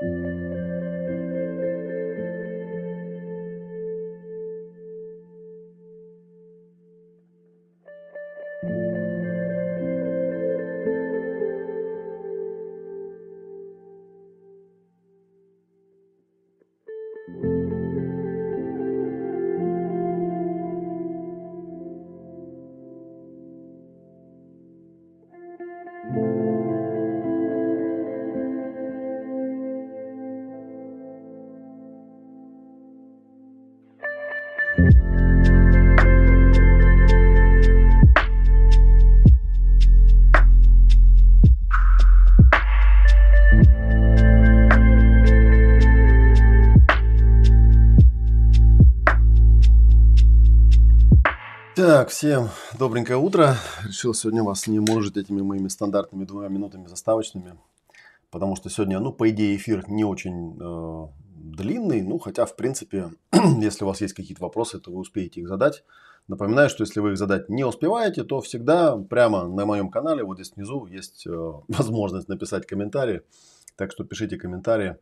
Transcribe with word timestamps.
Música 0.00 0.59
Так, 51.82 52.10
всем 52.10 52.50
добренькое 52.78 53.16
утро. 53.16 53.56
Решил 53.86 54.12
сегодня 54.12 54.42
вас 54.42 54.66
не 54.66 54.78
морожить 54.80 55.16
этими 55.16 55.40
моими 55.40 55.68
стандартными 55.68 56.26
двумя 56.26 56.48
минутами 56.48 56.86
заставочными, 56.86 57.58
потому 58.30 58.54
что 58.54 58.68
сегодня, 58.68 59.00
ну, 59.00 59.14
по 59.14 59.30
идее, 59.30 59.56
эфир 59.56 59.88
не 59.88 60.04
очень 60.04 60.58
э, 60.60 61.06
длинный, 61.56 62.02
ну, 62.02 62.18
хотя, 62.18 62.44
в 62.44 62.54
принципе, 62.54 63.12
если 63.32 63.84
у 63.84 63.86
вас 63.86 64.02
есть 64.02 64.12
какие-то 64.12 64.42
вопросы, 64.42 64.78
то 64.78 64.90
вы 64.90 64.98
успеете 64.98 65.40
их 65.40 65.48
задать. 65.48 65.82
Напоминаю, 66.28 66.68
что 66.68 66.82
если 66.82 67.00
вы 67.00 67.12
их 67.12 67.16
задать 67.16 67.48
не 67.48 67.64
успеваете, 67.64 68.24
то 68.24 68.42
всегда 68.42 68.98
прямо 68.98 69.48
на 69.48 69.64
моем 69.64 69.88
канале, 69.88 70.22
вот 70.22 70.34
здесь 70.34 70.52
внизу, 70.54 70.84
есть 70.84 71.26
э, 71.26 71.30
возможность 71.68 72.28
написать 72.28 72.66
комментарии, 72.66 73.22
так 73.76 73.90
что 73.90 74.04
пишите 74.04 74.36
комментарии. 74.36 74.96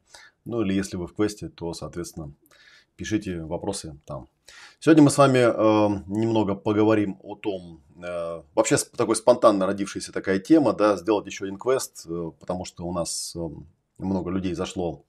Ну, 0.44 0.62
или 0.62 0.74
если 0.74 0.96
вы 0.96 1.08
в 1.08 1.14
квесте, 1.16 1.48
то, 1.48 1.74
соответственно, 1.74 2.32
пишите 2.94 3.42
вопросы 3.42 3.98
там. 4.06 4.28
Сегодня 4.80 5.02
мы 5.02 5.10
с 5.10 5.18
вами 5.18 5.38
э, 5.38 6.02
немного 6.06 6.54
поговорим 6.54 7.18
о 7.24 7.34
том, 7.34 7.82
э, 8.00 8.42
вообще 8.54 8.76
такой 8.76 9.16
спонтанно 9.16 9.66
родившаяся 9.66 10.12
такая 10.12 10.38
тема, 10.38 10.72
да, 10.72 10.96
сделать 10.96 11.26
еще 11.26 11.46
один 11.46 11.58
квест, 11.58 12.06
э, 12.08 12.30
потому 12.38 12.64
что 12.64 12.86
у 12.86 12.92
нас 12.92 13.34
э, 13.34 13.40
много 13.98 14.30
людей 14.30 14.54
зашло 14.54 15.02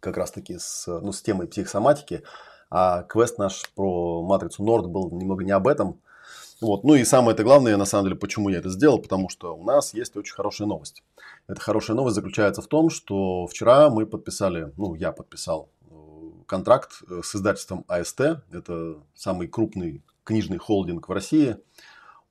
как 0.00 0.16
раз 0.16 0.30
таки 0.30 0.56
с, 0.58 0.86
ну, 0.86 1.12
с 1.12 1.20
темой 1.20 1.46
психосоматики, 1.46 2.22
а 2.70 3.02
квест 3.02 3.36
наш 3.36 3.70
про 3.74 4.22
матрицу 4.22 4.64
Норд 4.64 4.86
был 4.86 5.10
немного 5.10 5.44
не 5.44 5.52
об 5.52 5.68
этом. 5.68 6.00
Вот. 6.62 6.84
Ну 6.84 6.94
и 6.94 7.04
самое 7.04 7.34
это 7.34 7.44
главное, 7.44 7.76
на 7.76 7.84
самом 7.84 8.06
деле, 8.06 8.16
почему 8.16 8.48
я 8.48 8.58
это 8.58 8.70
сделал, 8.70 8.98
потому 8.98 9.28
что 9.28 9.54
у 9.54 9.62
нас 9.62 9.92
есть 9.92 10.16
очень 10.16 10.34
хорошая 10.34 10.66
новость. 10.66 11.02
Эта 11.48 11.60
хорошая 11.60 11.96
новость 11.96 12.14
заключается 12.14 12.62
в 12.62 12.66
том, 12.66 12.88
что 12.88 13.46
вчера 13.46 13.90
мы 13.90 14.06
подписали, 14.06 14.72
ну 14.78 14.94
я 14.94 15.12
подписал 15.12 15.68
контракт 16.46 17.02
э, 17.08 17.20
с 17.22 17.34
издательством 17.34 17.84
АСТ, 17.88 18.20
это 18.50 18.96
самый 19.14 19.48
крупный 19.48 20.02
книжный 20.24 20.58
холдинг 20.58 21.08
в 21.08 21.12
России, 21.12 21.56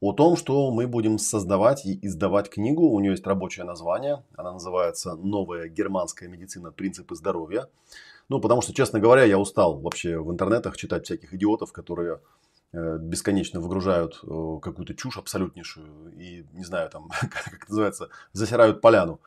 о 0.01 0.13
том, 0.13 0.35
что 0.35 0.71
мы 0.71 0.87
будем 0.87 1.17
создавать 1.17 1.85
и 1.85 1.97
издавать 2.05 2.49
книгу. 2.49 2.83
У 2.83 2.99
нее 2.99 3.11
есть 3.11 3.25
рабочее 3.25 3.65
название. 3.65 4.23
Она 4.35 4.51
называется 4.51 5.15
«Новая 5.15 5.67
германская 5.67 6.29
медицина. 6.29 6.71
Принципы 6.71 7.15
здоровья». 7.15 7.69
Ну, 8.27 8.39
потому 8.39 8.61
что, 8.61 8.73
честно 8.73 8.99
говоря, 8.99 9.23
я 9.23 9.39
устал 9.39 9.79
вообще 9.79 10.19
в 10.19 10.31
интернетах 10.31 10.77
читать 10.77 11.05
всяких 11.05 11.33
идиотов, 11.33 11.71
которые 11.71 12.19
э, 12.73 12.97
бесконечно 12.99 13.59
выгружают 13.59 14.19
э, 14.23 14.59
какую-то 14.61 14.95
чушь 14.95 15.17
абсолютнейшую 15.17 16.11
и, 16.17 16.45
не 16.53 16.63
знаю, 16.63 16.89
там, 16.89 17.09
как 17.21 17.53
это 17.53 17.65
называется, 17.69 18.09
засирают 18.33 18.81
поляну. 18.81 19.19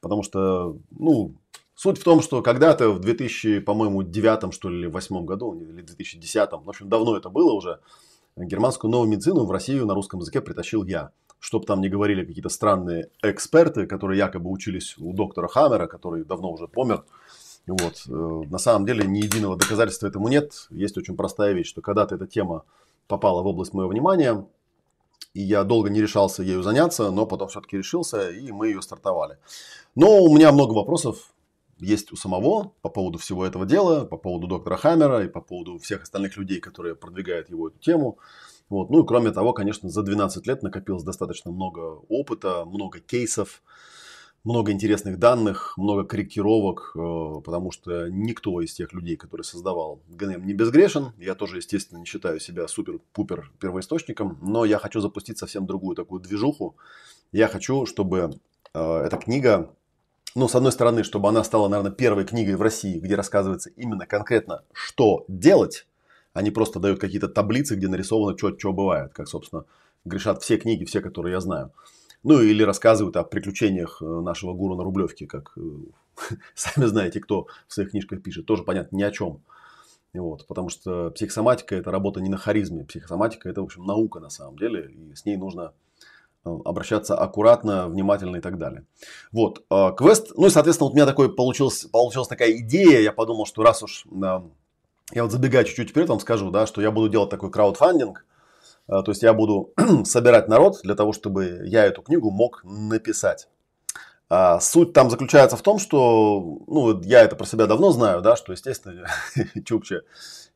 Потому 0.00 0.22
что, 0.22 0.76
ну, 0.90 1.34
Суть 1.76 1.98
в 1.98 2.04
том, 2.04 2.22
что 2.22 2.40
когда-то 2.40 2.88
в 2.88 3.00
2000, 3.00 3.60
по-моему, 3.60 4.02
девятом, 4.02 4.50
что 4.50 4.70
ли, 4.70 4.88
восьмом 4.88 5.26
году, 5.26 5.54
или 5.54 5.82
2010, 5.82 6.50
в 6.52 6.68
общем, 6.70 6.88
давно 6.88 7.18
это 7.18 7.28
было 7.28 7.52
уже, 7.52 7.80
германскую 8.34 8.90
новую 8.90 9.10
медицину 9.10 9.44
в 9.44 9.50
Россию 9.50 9.84
на 9.84 9.92
русском 9.92 10.20
языке 10.20 10.40
притащил 10.40 10.84
я. 10.84 11.10
Чтоб 11.38 11.66
там 11.66 11.82
не 11.82 11.90
говорили 11.90 12.24
какие-то 12.24 12.48
странные 12.48 13.10
эксперты, 13.22 13.86
которые 13.86 14.16
якобы 14.16 14.50
учились 14.50 14.96
у 14.96 15.12
доктора 15.12 15.48
Хаммера, 15.48 15.86
который 15.86 16.24
давно 16.24 16.50
уже 16.50 16.66
помер. 16.66 17.04
Вот. 17.66 18.04
Э, 18.08 18.48
на 18.48 18.58
самом 18.58 18.86
деле 18.86 19.06
ни 19.06 19.18
единого 19.18 19.58
доказательства 19.58 20.06
этому 20.06 20.28
нет. 20.28 20.68
Есть 20.70 20.96
очень 20.96 21.14
простая 21.14 21.52
вещь, 21.52 21.68
что 21.68 21.82
когда-то 21.82 22.14
эта 22.14 22.26
тема 22.26 22.64
попала 23.06 23.42
в 23.42 23.46
область 23.46 23.74
моего 23.74 23.90
внимания, 23.90 24.46
и 25.34 25.42
я 25.42 25.62
долго 25.62 25.90
не 25.90 26.00
решался 26.00 26.42
ею 26.42 26.62
заняться, 26.62 27.10
но 27.10 27.26
потом 27.26 27.48
все-таки 27.48 27.76
решился, 27.76 28.30
и 28.30 28.50
мы 28.50 28.68
ее 28.68 28.80
стартовали. 28.80 29.36
Но 29.94 30.22
у 30.22 30.34
меня 30.34 30.52
много 30.52 30.72
вопросов 30.72 31.34
есть 31.78 32.12
у 32.12 32.16
самого 32.16 32.72
по 32.82 32.88
поводу 32.88 33.18
всего 33.18 33.44
этого 33.44 33.66
дела, 33.66 34.04
по 34.04 34.16
поводу 34.16 34.46
доктора 34.46 34.76
Хаммера 34.76 35.24
и 35.24 35.28
по 35.28 35.40
поводу 35.40 35.78
всех 35.78 36.02
остальных 36.02 36.36
людей, 36.36 36.60
которые 36.60 36.94
продвигают 36.94 37.50
его 37.50 37.68
эту 37.68 37.78
тему. 37.78 38.18
Вот. 38.68 38.90
Ну 38.90 39.04
и 39.04 39.06
кроме 39.06 39.30
того, 39.30 39.52
конечно, 39.52 39.88
за 39.88 40.02
12 40.02 40.46
лет 40.46 40.62
накопилось 40.62 41.04
достаточно 41.04 41.52
много 41.52 42.00
опыта, 42.08 42.64
много 42.64 43.00
кейсов, 43.00 43.62
много 44.46 44.70
интересных 44.70 45.18
данных, 45.18 45.74
много 45.76 46.04
корректировок, 46.04 46.92
э, 46.94 47.40
потому 47.44 47.72
что 47.72 48.08
никто 48.08 48.60
из 48.60 48.72
тех 48.74 48.92
людей, 48.92 49.16
которые 49.16 49.44
создавал 49.44 50.00
ГНМ, 50.08 50.46
не 50.46 50.54
безгрешен. 50.54 51.12
Я 51.18 51.34
тоже, 51.34 51.56
естественно, 51.56 51.98
не 51.98 52.04
считаю 52.04 52.38
себя 52.38 52.68
супер-пупер 52.68 53.50
первоисточником, 53.60 54.38
но 54.40 54.64
я 54.64 54.78
хочу 54.78 55.00
запустить 55.00 55.38
совсем 55.38 55.66
другую 55.66 55.96
такую 55.96 56.20
движуху. 56.20 56.76
Я 57.32 57.48
хочу, 57.48 57.86
чтобы 57.86 58.30
э, 58.72 58.96
эта 59.04 59.16
книга 59.16 59.74
ну, 60.36 60.48
с 60.48 60.54
одной 60.54 60.70
стороны, 60.70 61.02
чтобы 61.02 61.30
она 61.30 61.42
стала, 61.42 61.66
наверное, 61.66 61.92
первой 61.92 62.26
книгой 62.26 62.56
в 62.56 62.62
России, 62.62 62.98
где 62.98 63.14
рассказывается 63.14 63.70
именно 63.70 64.06
конкретно, 64.06 64.62
что 64.74 65.24
делать, 65.28 65.86
а 66.34 66.42
не 66.42 66.50
просто 66.50 66.78
дают 66.78 67.00
какие-то 67.00 67.28
таблицы, 67.28 67.74
где 67.74 67.88
нарисовано, 67.88 68.36
что, 68.36 68.56
что 68.58 68.74
бывает, 68.74 69.14
как, 69.14 69.28
собственно, 69.28 69.64
грешат 70.04 70.42
все 70.42 70.58
книги, 70.58 70.84
все, 70.84 71.00
которые 71.00 71.32
я 71.32 71.40
знаю. 71.40 71.72
Ну, 72.22 72.42
или 72.42 72.62
рассказывают 72.62 73.16
о 73.16 73.24
приключениях 73.24 74.02
э, 74.02 74.04
нашего 74.04 74.52
гуру 74.52 74.76
на 74.76 74.84
Рублевке, 74.84 75.26
как 75.26 75.52
э, 75.56 75.60
сами 76.54 76.84
знаете, 76.84 77.20
кто 77.20 77.46
в 77.66 77.72
своих 77.72 77.92
книжках 77.92 78.22
пишет. 78.22 78.44
Тоже 78.44 78.62
понятно, 78.62 78.94
ни 78.94 79.02
о 79.02 79.10
чем. 79.10 79.40
Вот, 80.12 80.46
потому 80.46 80.68
что 80.68 81.10
психосоматика– 81.12 81.74
это 81.76 81.90
работа 81.90 82.20
не 82.20 82.28
на 82.28 82.36
харизме. 82.36 82.84
Психосоматика– 82.84 83.48
это, 83.50 83.62
в 83.62 83.64
общем, 83.64 83.84
наука 83.84 84.20
на 84.20 84.28
самом 84.28 84.58
деле, 84.58 84.90
и 84.90 85.14
с 85.14 85.24
ней 85.24 85.38
нужно 85.38 85.72
обращаться 86.64 87.16
аккуратно, 87.16 87.88
внимательно 87.88 88.36
и 88.36 88.40
так 88.40 88.58
далее. 88.58 88.84
Вот, 89.32 89.64
э, 89.70 89.92
квест, 89.96 90.32
ну 90.36 90.46
и, 90.46 90.50
соответственно, 90.50 90.88
вот 90.88 90.92
у 90.92 90.96
меня 90.96 91.06
такой 91.06 91.34
получилось, 91.34 91.86
получилась 91.86 92.28
такая 92.28 92.52
идея, 92.58 93.00
я 93.00 93.12
подумал, 93.12 93.46
что 93.46 93.62
раз 93.62 93.82
уж, 93.82 94.06
я 94.12 95.22
вот 95.22 95.32
забегаю 95.32 95.64
чуть-чуть 95.64 95.90
вперед, 95.90 96.08
вам 96.08 96.20
скажу, 96.20 96.50
да, 96.50 96.66
что 96.66 96.80
я 96.80 96.90
буду 96.90 97.08
делать 97.08 97.30
такой 97.30 97.50
краудфандинг, 97.50 98.24
то 98.86 99.04
есть 99.06 99.22
я 99.22 99.32
буду 99.32 99.72
собирать 100.04 100.48
народ 100.48 100.80
для 100.82 100.94
того, 100.94 101.12
чтобы 101.12 101.62
я 101.64 101.84
эту 101.84 102.02
книгу 102.02 102.30
мог 102.30 102.62
написать. 102.64 103.48
А 104.28 104.58
суть 104.58 104.92
там 104.92 105.08
заключается 105.08 105.56
в 105.56 105.62
том, 105.62 105.78
что, 105.78 106.58
ну, 106.66 107.00
я 107.02 107.22
это 107.22 107.36
про 107.36 107.46
себя 107.46 107.66
давно 107.66 107.92
знаю, 107.92 108.22
да, 108.22 108.34
что, 108.34 108.52
естественно, 108.52 109.06
Чукча 109.64 110.02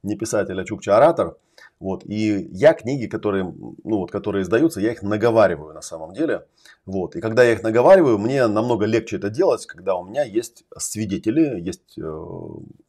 не 0.02 0.16
писатель, 0.16 0.60
а 0.60 0.64
Чукча 0.64 0.96
оратор– 0.96 1.36
вот. 1.80 2.04
И 2.04 2.48
я 2.52 2.74
книги, 2.74 3.06
которые, 3.06 3.44
ну, 3.44 3.96
вот, 3.98 4.10
которые 4.10 4.42
издаются, 4.42 4.80
я 4.80 4.92
их 4.92 5.02
наговариваю 5.02 5.72
на 5.72 5.80
самом 5.80 6.12
деле. 6.12 6.46
Вот. 6.84 7.16
И 7.16 7.20
когда 7.20 7.42
я 7.42 7.52
их 7.52 7.62
наговариваю, 7.62 8.18
мне 8.18 8.46
намного 8.46 8.84
легче 8.84 9.16
это 9.16 9.30
делать, 9.30 9.66
когда 9.66 9.96
у 9.96 10.04
меня 10.04 10.22
есть 10.22 10.64
свидетели, 10.76 11.58
есть 11.58 11.98
э, 11.98 12.24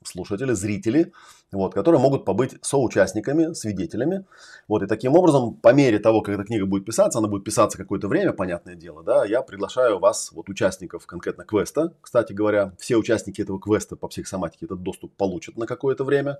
слушатели, 0.03 0.51
зрители, 0.51 1.13
вот, 1.51 1.73
которые 1.73 2.01
могут 2.01 2.25
побыть 2.25 2.55
соучастниками, 2.61 3.53
свидетелями. 3.53 4.25
Вот, 4.67 4.83
и 4.83 4.87
таким 4.87 5.15
образом, 5.15 5.55
по 5.55 5.73
мере 5.73 5.99
того, 5.99 6.21
как 6.21 6.35
эта 6.35 6.43
книга 6.43 6.65
будет 6.65 6.85
писаться, 6.85 7.19
она 7.19 7.27
будет 7.27 7.43
писаться 7.43 7.77
какое-то 7.77 8.07
время, 8.07 8.33
понятное 8.33 8.75
дело, 8.75 9.03
да, 9.03 9.25
я 9.25 9.41
приглашаю 9.41 9.99
вас, 9.99 10.31
вот 10.31 10.49
участников 10.49 11.05
конкретно 11.05 11.43
квеста. 11.43 11.93
Кстати 12.01 12.33
говоря, 12.33 12.73
все 12.77 12.95
участники 12.95 13.41
этого 13.41 13.59
квеста 13.59 13.95
по 13.95 14.07
психосоматике 14.07 14.65
этот 14.65 14.81
доступ 14.81 15.13
получат 15.15 15.57
на 15.57 15.65
какое-то 15.65 16.03
время 16.03 16.39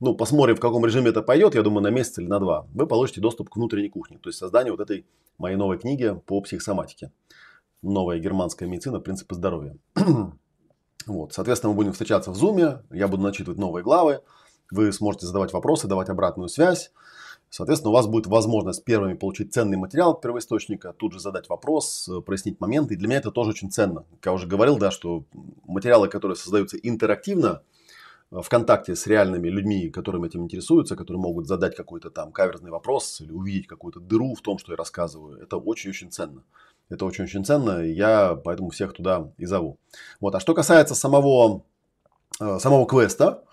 ну, 0.00 0.14
посмотрим, 0.14 0.56
в 0.56 0.60
каком 0.60 0.84
режиме 0.84 1.10
это 1.10 1.22
пойдет, 1.22 1.54
я 1.54 1.62
думаю, 1.62 1.82
на 1.82 1.88
месяц 1.88 2.18
или 2.18 2.26
на 2.26 2.38
два, 2.38 2.66
вы 2.74 2.86
получите 2.86 3.20
доступ 3.20 3.48
к 3.48 3.56
внутренней 3.56 3.88
кухне, 3.88 4.18
то 4.18 4.28
есть 4.28 4.38
создание 4.38 4.72
вот 4.72 4.80
этой 4.80 5.06
моей 5.38 5.56
новой 5.56 5.78
книги 5.78 6.14
по 6.26 6.40
психосоматике. 6.40 7.12
Новая 7.82 8.18
германская 8.18 8.68
медицина, 8.68 9.00
принципы 9.00 9.34
здоровья. 9.34 9.76
вот, 11.06 11.32
соответственно, 11.32 11.72
мы 11.72 11.76
будем 11.76 11.92
встречаться 11.92 12.30
в 12.30 12.42
Zoom, 12.42 12.82
я 12.90 13.08
буду 13.08 13.22
начитывать 13.22 13.58
новые 13.58 13.82
главы, 13.82 14.20
вы 14.70 14.92
сможете 14.92 15.26
задавать 15.26 15.52
вопросы, 15.52 15.88
давать 15.88 16.08
обратную 16.08 16.48
связь. 16.48 16.92
Соответственно, 17.48 17.90
у 17.90 17.94
вас 17.94 18.06
будет 18.06 18.26
возможность 18.26 18.84
первыми 18.84 19.14
получить 19.14 19.54
ценный 19.54 19.76
материал 19.76 20.12
от 20.12 20.20
первоисточника, 20.20 20.92
тут 20.92 21.12
же 21.12 21.20
задать 21.20 21.48
вопрос, 21.48 22.08
э, 22.08 22.20
прояснить 22.20 22.60
моменты. 22.60 22.94
И 22.94 22.96
для 22.96 23.08
меня 23.08 23.18
это 23.18 23.30
тоже 23.30 23.50
очень 23.50 23.70
ценно. 23.70 24.04
Я 24.24 24.32
уже 24.32 24.46
говорил, 24.46 24.78
да, 24.78 24.90
что 24.90 25.24
материалы, 25.64 26.08
которые 26.08 26.36
создаются 26.36 26.76
интерактивно, 26.76 27.62
э, 28.32 28.40
в 28.42 28.48
контакте 28.48 28.96
с 28.96 29.06
реальными 29.06 29.48
людьми, 29.48 29.90
которыми 29.90 30.26
этим 30.26 30.42
интересуются, 30.42 30.96
которые 30.96 31.20
могут 31.20 31.46
задать 31.46 31.76
какой-то 31.76 32.10
там 32.10 32.32
каверзный 32.32 32.72
вопрос 32.72 33.20
или 33.20 33.30
увидеть 33.30 33.68
какую-то 33.68 34.00
дыру 34.00 34.34
в 34.34 34.42
том, 34.42 34.58
что 34.58 34.72
я 34.72 34.76
рассказываю, 34.76 35.40
это 35.40 35.56
очень-очень 35.56 36.10
ценно. 36.10 36.42
Это 36.88 37.04
очень-очень 37.04 37.44
ценно, 37.44 37.84
и 37.84 37.92
я 37.92 38.34
поэтому 38.34 38.70
всех 38.70 38.92
туда 38.92 39.32
и 39.38 39.46
зову. 39.46 39.78
Вот. 40.20 40.34
А 40.34 40.40
что 40.40 40.52
касается 40.52 40.94
самого, 40.94 41.62
э, 42.40 42.58
самого 42.58 42.86
квеста, 42.86 43.44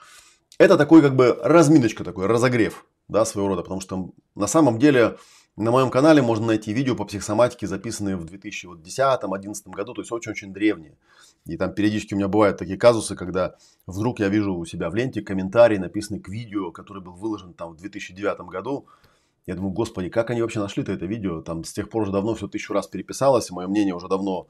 это 0.58 0.78
такой 0.78 1.02
как 1.02 1.16
бы 1.16 1.38
разминочка, 1.42 2.04
такой 2.04 2.28
разогрев 2.28 2.86
да, 3.08 3.26
своего 3.26 3.50
рода, 3.50 3.62
потому 3.64 3.82
что 3.82 4.12
на 4.36 4.48
самом 4.48 4.80
деле 4.80 5.18
на 5.56 5.70
моем 5.72 5.92
канале 5.92 6.22
можно 6.22 6.48
найти 6.48 6.74
видео 6.74 6.96
по 6.96 7.06
психосоматике, 7.06 7.68
записанные 7.68 8.16
в 8.16 8.26
2010-2011 8.26 9.54
году, 9.68 9.94
то 9.94 10.02
есть 10.02 10.12
очень-очень 10.12 10.52
древние. 10.52 10.98
И 11.46 11.58
там 11.58 11.74
периодически 11.74 12.14
у 12.14 12.18
меня 12.18 12.28
бывают 12.28 12.58
такие 12.58 12.78
казусы, 12.78 13.16
когда 13.16 13.56
вдруг 13.86 14.20
я 14.20 14.30
вижу 14.30 14.56
у 14.56 14.66
себя 14.66 14.90
в 14.90 14.96
ленте 14.96 15.22
комментарий, 15.22 15.78
написанный 15.78 16.22
к 16.22 16.30
видео, 16.30 16.72
который 16.72 17.04
был 17.04 17.14
выложен 17.14 17.54
там 17.54 17.74
в 17.74 17.78
2009 17.78 18.40
году. 18.50 18.88
Я 19.46 19.56
думаю, 19.56 19.74
господи, 19.74 20.10
как 20.10 20.30
они 20.30 20.42
вообще 20.42 20.60
нашли-то 20.60 20.92
это 20.94 21.06
видео? 21.06 21.42
Там 21.42 21.66
с 21.66 21.74
тех 21.74 21.90
пор 21.90 22.04
уже 22.04 22.12
давно 22.12 22.34
все 22.34 22.48
тысячу 22.48 22.74
раз 22.74 22.88
переписалось, 22.88 23.52
мое 23.52 23.68
мнение 23.68 23.94
уже 23.94 24.08
давно 24.08 24.48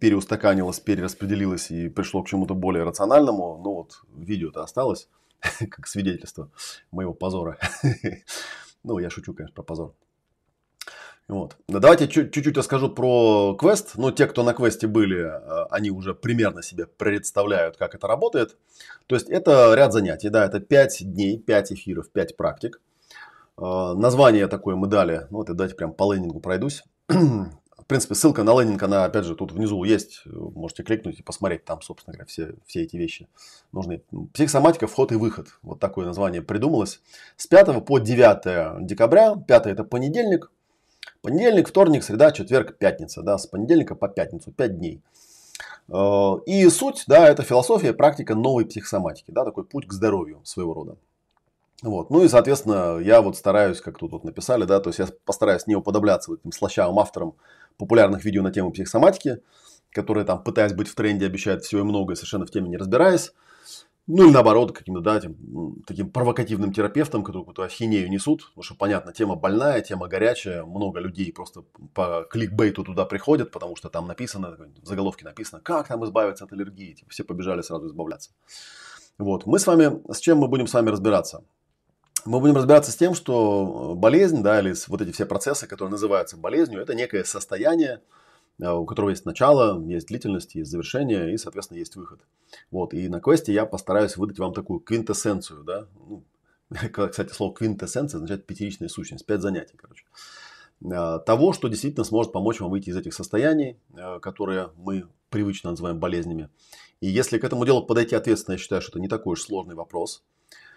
переустаканилось, 0.00 0.80
перераспределилось 0.80 1.70
и 1.70 1.88
пришло 1.88 2.22
к 2.22 2.28
чему-то 2.28 2.54
более 2.54 2.84
рациональному. 2.84 3.60
Ну 3.62 3.74
вот, 3.74 4.02
видео-то 4.14 4.62
осталось. 4.62 5.08
как 5.70 5.86
свидетельство 5.86 6.50
моего 6.90 7.14
позора. 7.14 7.58
ну, 8.84 8.98
я 8.98 9.10
шучу, 9.10 9.34
конечно, 9.34 9.54
про 9.54 9.62
позор. 9.62 9.94
Вот. 11.28 11.56
Давайте 11.68 12.08
чуть-чуть 12.08 12.56
расскажу 12.56 12.90
про 12.90 13.54
квест. 13.54 13.92
Ну, 13.94 14.10
те, 14.10 14.26
кто 14.26 14.42
на 14.42 14.52
квесте 14.52 14.88
были, 14.88 15.20
а, 15.20 15.66
они 15.70 15.90
уже 15.90 16.12
примерно 16.12 16.60
себе 16.60 16.86
представляют, 16.86 17.76
как 17.76 17.94
это 17.94 18.08
работает. 18.08 18.56
То 19.06 19.14
есть, 19.14 19.30
это 19.30 19.74
ряд 19.74 19.92
занятий, 19.92 20.28
да, 20.28 20.44
это 20.44 20.58
5 20.58 21.04
дней, 21.04 21.38
5 21.38 21.72
эфиров, 21.72 22.10
5 22.10 22.36
практик. 22.36 22.80
А, 23.56 23.94
название 23.94 24.48
такое 24.48 24.74
мы 24.74 24.88
дали, 24.88 25.28
ну, 25.30 25.38
вот 25.38 25.46
давайте 25.46 25.76
прям 25.76 25.92
по 25.92 26.12
лендингу 26.12 26.40
пройдусь 26.40 26.82
принципе, 27.90 28.14
ссылка 28.14 28.42
на 28.42 28.58
лендинг, 28.58 28.82
она, 28.82 29.04
опять 29.04 29.24
же, 29.24 29.34
тут 29.34 29.52
внизу 29.52 29.84
есть. 29.84 30.22
Можете 30.24 30.82
кликнуть 30.82 31.18
и 31.18 31.22
посмотреть 31.22 31.64
там, 31.64 31.82
собственно 31.82 32.14
говоря, 32.14 32.26
все, 32.26 32.54
все 32.64 32.82
эти 32.82 32.96
вещи 32.96 33.28
нужны. 33.72 34.02
Психосоматика, 34.32 34.86
вход 34.86 35.12
и 35.12 35.16
выход. 35.16 35.48
Вот 35.62 35.80
такое 35.80 36.06
название 36.06 36.40
придумалось. 36.40 37.00
С 37.36 37.46
5 37.46 37.84
по 37.84 37.98
9 37.98 38.86
декабря. 38.86 39.36
5 39.36 39.66
это 39.66 39.84
понедельник. 39.84 40.50
Понедельник, 41.20 41.68
вторник, 41.68 42.02
среда, 42.02 42.32
четверг, 42.32 42.78
пятница. 42.78 43.22
Да, 43.22 43.36
с 43.36 43.46
понедельника 43.46 43.94
по 43.94 44.08
пятницу. 44.08 44.52
5 44.52 44.78
дней. 44.78 45.02
Э, 45.88 46.34
и 46.46 46.68
суть, 46.70 47.04
да, 47.06 47.28
это 47.28 47.42
философия, 47.42 47.92
практика 47.92 48.34
новой 48.34 48.64
психосоматики. 48.64 49.30
Да, 49.30 49.44
такой 49.44 49.64
путь 49.64 49.86
к 49.86 49.92
здоровью 49.92 50.40
своего 50.44 50.74
рода. 50.74 50.96
Вот. 51.82 52.10
Ну 52.10 52.24
и, 52.24 52.28
соответственно, 52.28 52.98
я 52.98 53.22
вот 53.22 53.36
стараюсь, 53.36 53.80
как 53.80 53.98
тут 53.98 54.12
вот 54.12 54.24
написали, 54.24 54.64
да, 54.64 54.80
то 54.80 54.90
есть 54.90 54.98
я 54.98 55.08
постараюсь 55.24 55.66
не 55.66 55.74
уподобляться 55.74 56.34
этим 56.34 56.52
слащавым 56.52 56.98
авторам 56.98 57.34
популярных 57.80 58.24
видео 58.24 58.42
на 58.42 58.52
тему 58.52 58.70
психосоматики, 58.70 59.42
которые 59.90 60.24
там, 60.24 60.42
пытаясь 60.42 60.72
быть 60.72 60.88
в 60.88 60.94
тренде, 60.94 61.26
обещают 61.26 61.64
все 61.64 61.80
и 61.80 61.82
многое, 61.82 62.14
совершенно 62.14 62.46
в 62.46 62.50
теме 62.50 62.68
не 62.68 62.76
разбираясь. 62.76 63.32
Ну 64.12 64.24
или 64.24 64.32
наоборот, 64.32 64.72
каким-то, 64.72 65.00
да, 65.00 65.20
тем, 65.20 65.36
таким 65.86 66.10
провокативным 66.10 66.72
терапевтом, 66.72 67.22
которые 67.22 67.42
какую-то 67.44 67.62
ахинею 67.62 68.10
несут. 68.10 68.46
Потому 68.48 68.62
что, 68.64 68.74
понятно, 68.74 69.12
тема 69.12 69.36
больная, 69.36 69.80
тема 69.82 70.08
горячая. 70.08 70.64
Много 70.64 70.98
людей 70.98 71.32
просто 71.32 71.62
по 71.94 72.26
кликбейту 72.28 72.82
туда 72.82 73.04
приходят, 73.04 73.52
потому 73.52 73.76
что 73.76 73.88
там 73.88 74.08
написано, 74.08 74.56
в 74.82 74.86
заголовке 74.86 75.24
написано, 75.24 75.60
как 75.60 75.86
там 75.86 76.04
избавиться 76.04 76.44
от 76.44 76.52
аллергии. 76.52 76.94
Типа, 76.94 77.10
все 77.10 77.22
побежали 77.22 77.62
сразу 77.62 77.86
избавляться. 77.86 78.32
Вот. 79.18 79.46
Мы 79.46 79.60
с 79.60 79.66
вами, 79.66 80.02
с 80.12 80.18
чем 80.18 80.38
мы 80.38 80.48
будем 80.48 80.66
с 80.66 80.74
вами 80.74 80.90
разбираться? 80.90 81.44
Мы 82.24 82.40
будем 82.40 82.56
разбираться 82.56 82.92
с 82.92 82.96
тем, 82.96 83.14
что 83.14 83.94
болезнь, 83.96 84.42
да, 84.42 84.60
или 84.60 84.74
вот 84.88 85.00
эти 85.00 85.12
все 85.12 85.26
процессы, 85.26 85.66
которые 85.66 85.90
называются 85.90 86.36
болезнью, 86.36 86.80
это 86.80 86.94
некое 86.94 87.24
состояние, 87.24 88.02
э, 88.60 88.70
у 88.70 88.84
которого 88.86 89.10
есть 89.10 89.24
начало, 89.24 89.82
есть 89.86 90.08
длительность, 90.08 90.54
есть 90.54 90.70
завершение 90.70 91.32
и, 91.32 91.38
соответственно, 91.38 91.78
есть 91.78 91.96
выход. 91.96 92.20
Вот, 92.70 92.94
и 92.94 93.08
на 93.08 93.20
квесте 93.20 93.52
я 93.52 93.66
постараюсь 93.66 94.16
выдать 94.16 94.38
вам 94.38 94.52
такую 94.52 94.80
квинтэссенцию, 94.80 95.64
да, 95.64 95.86
ну, 95.94 96.24
кстати, 97.10 97.32
слово 97.32 97.54
квинтэссенция 97.54 98.18
означает 98.18 98.46
пятиричная 98.46 98.88
сущность, 98.88 99.26
пять 99.26 99.40
занятий, 99.40 99.76
короче, 99.76 100.04
э, 100.82 101.18
того, 101.26 101.52
что 101.52 101.68
действительно 101.68 102.04
сможет 102.04 102.32
помочь 102.32 102.60
вам 102.60 102.70
выйти 102.70 102.90
из 102.90 102.96
этих 102.96 103.14
состояний, 103.14 103.78
э, 103.94 104.18
которые 104.20 104.70
мы 104.76 105.06
привычно 105.30 105.70
называем 105.70 105.98
болезнями. 105.98 106.48
И 107.00 107.08
если 107.08 107.38
к 107.38 107.44
этому 107.44 107.64
делу 107.64 107.86
подойти 107.86 108.14
ответственно, 108.14 108.54
я 108.54 108.58
считаю, 108.58 108.82
что 108.82 108.92
это 108.92 109.00
не 109.00 109.08
такой 109.08 109.32
уж 109.32 109.42
сложный 109.42 109.74
вопрос– 109.74 110.22
Э, 110.32 110.69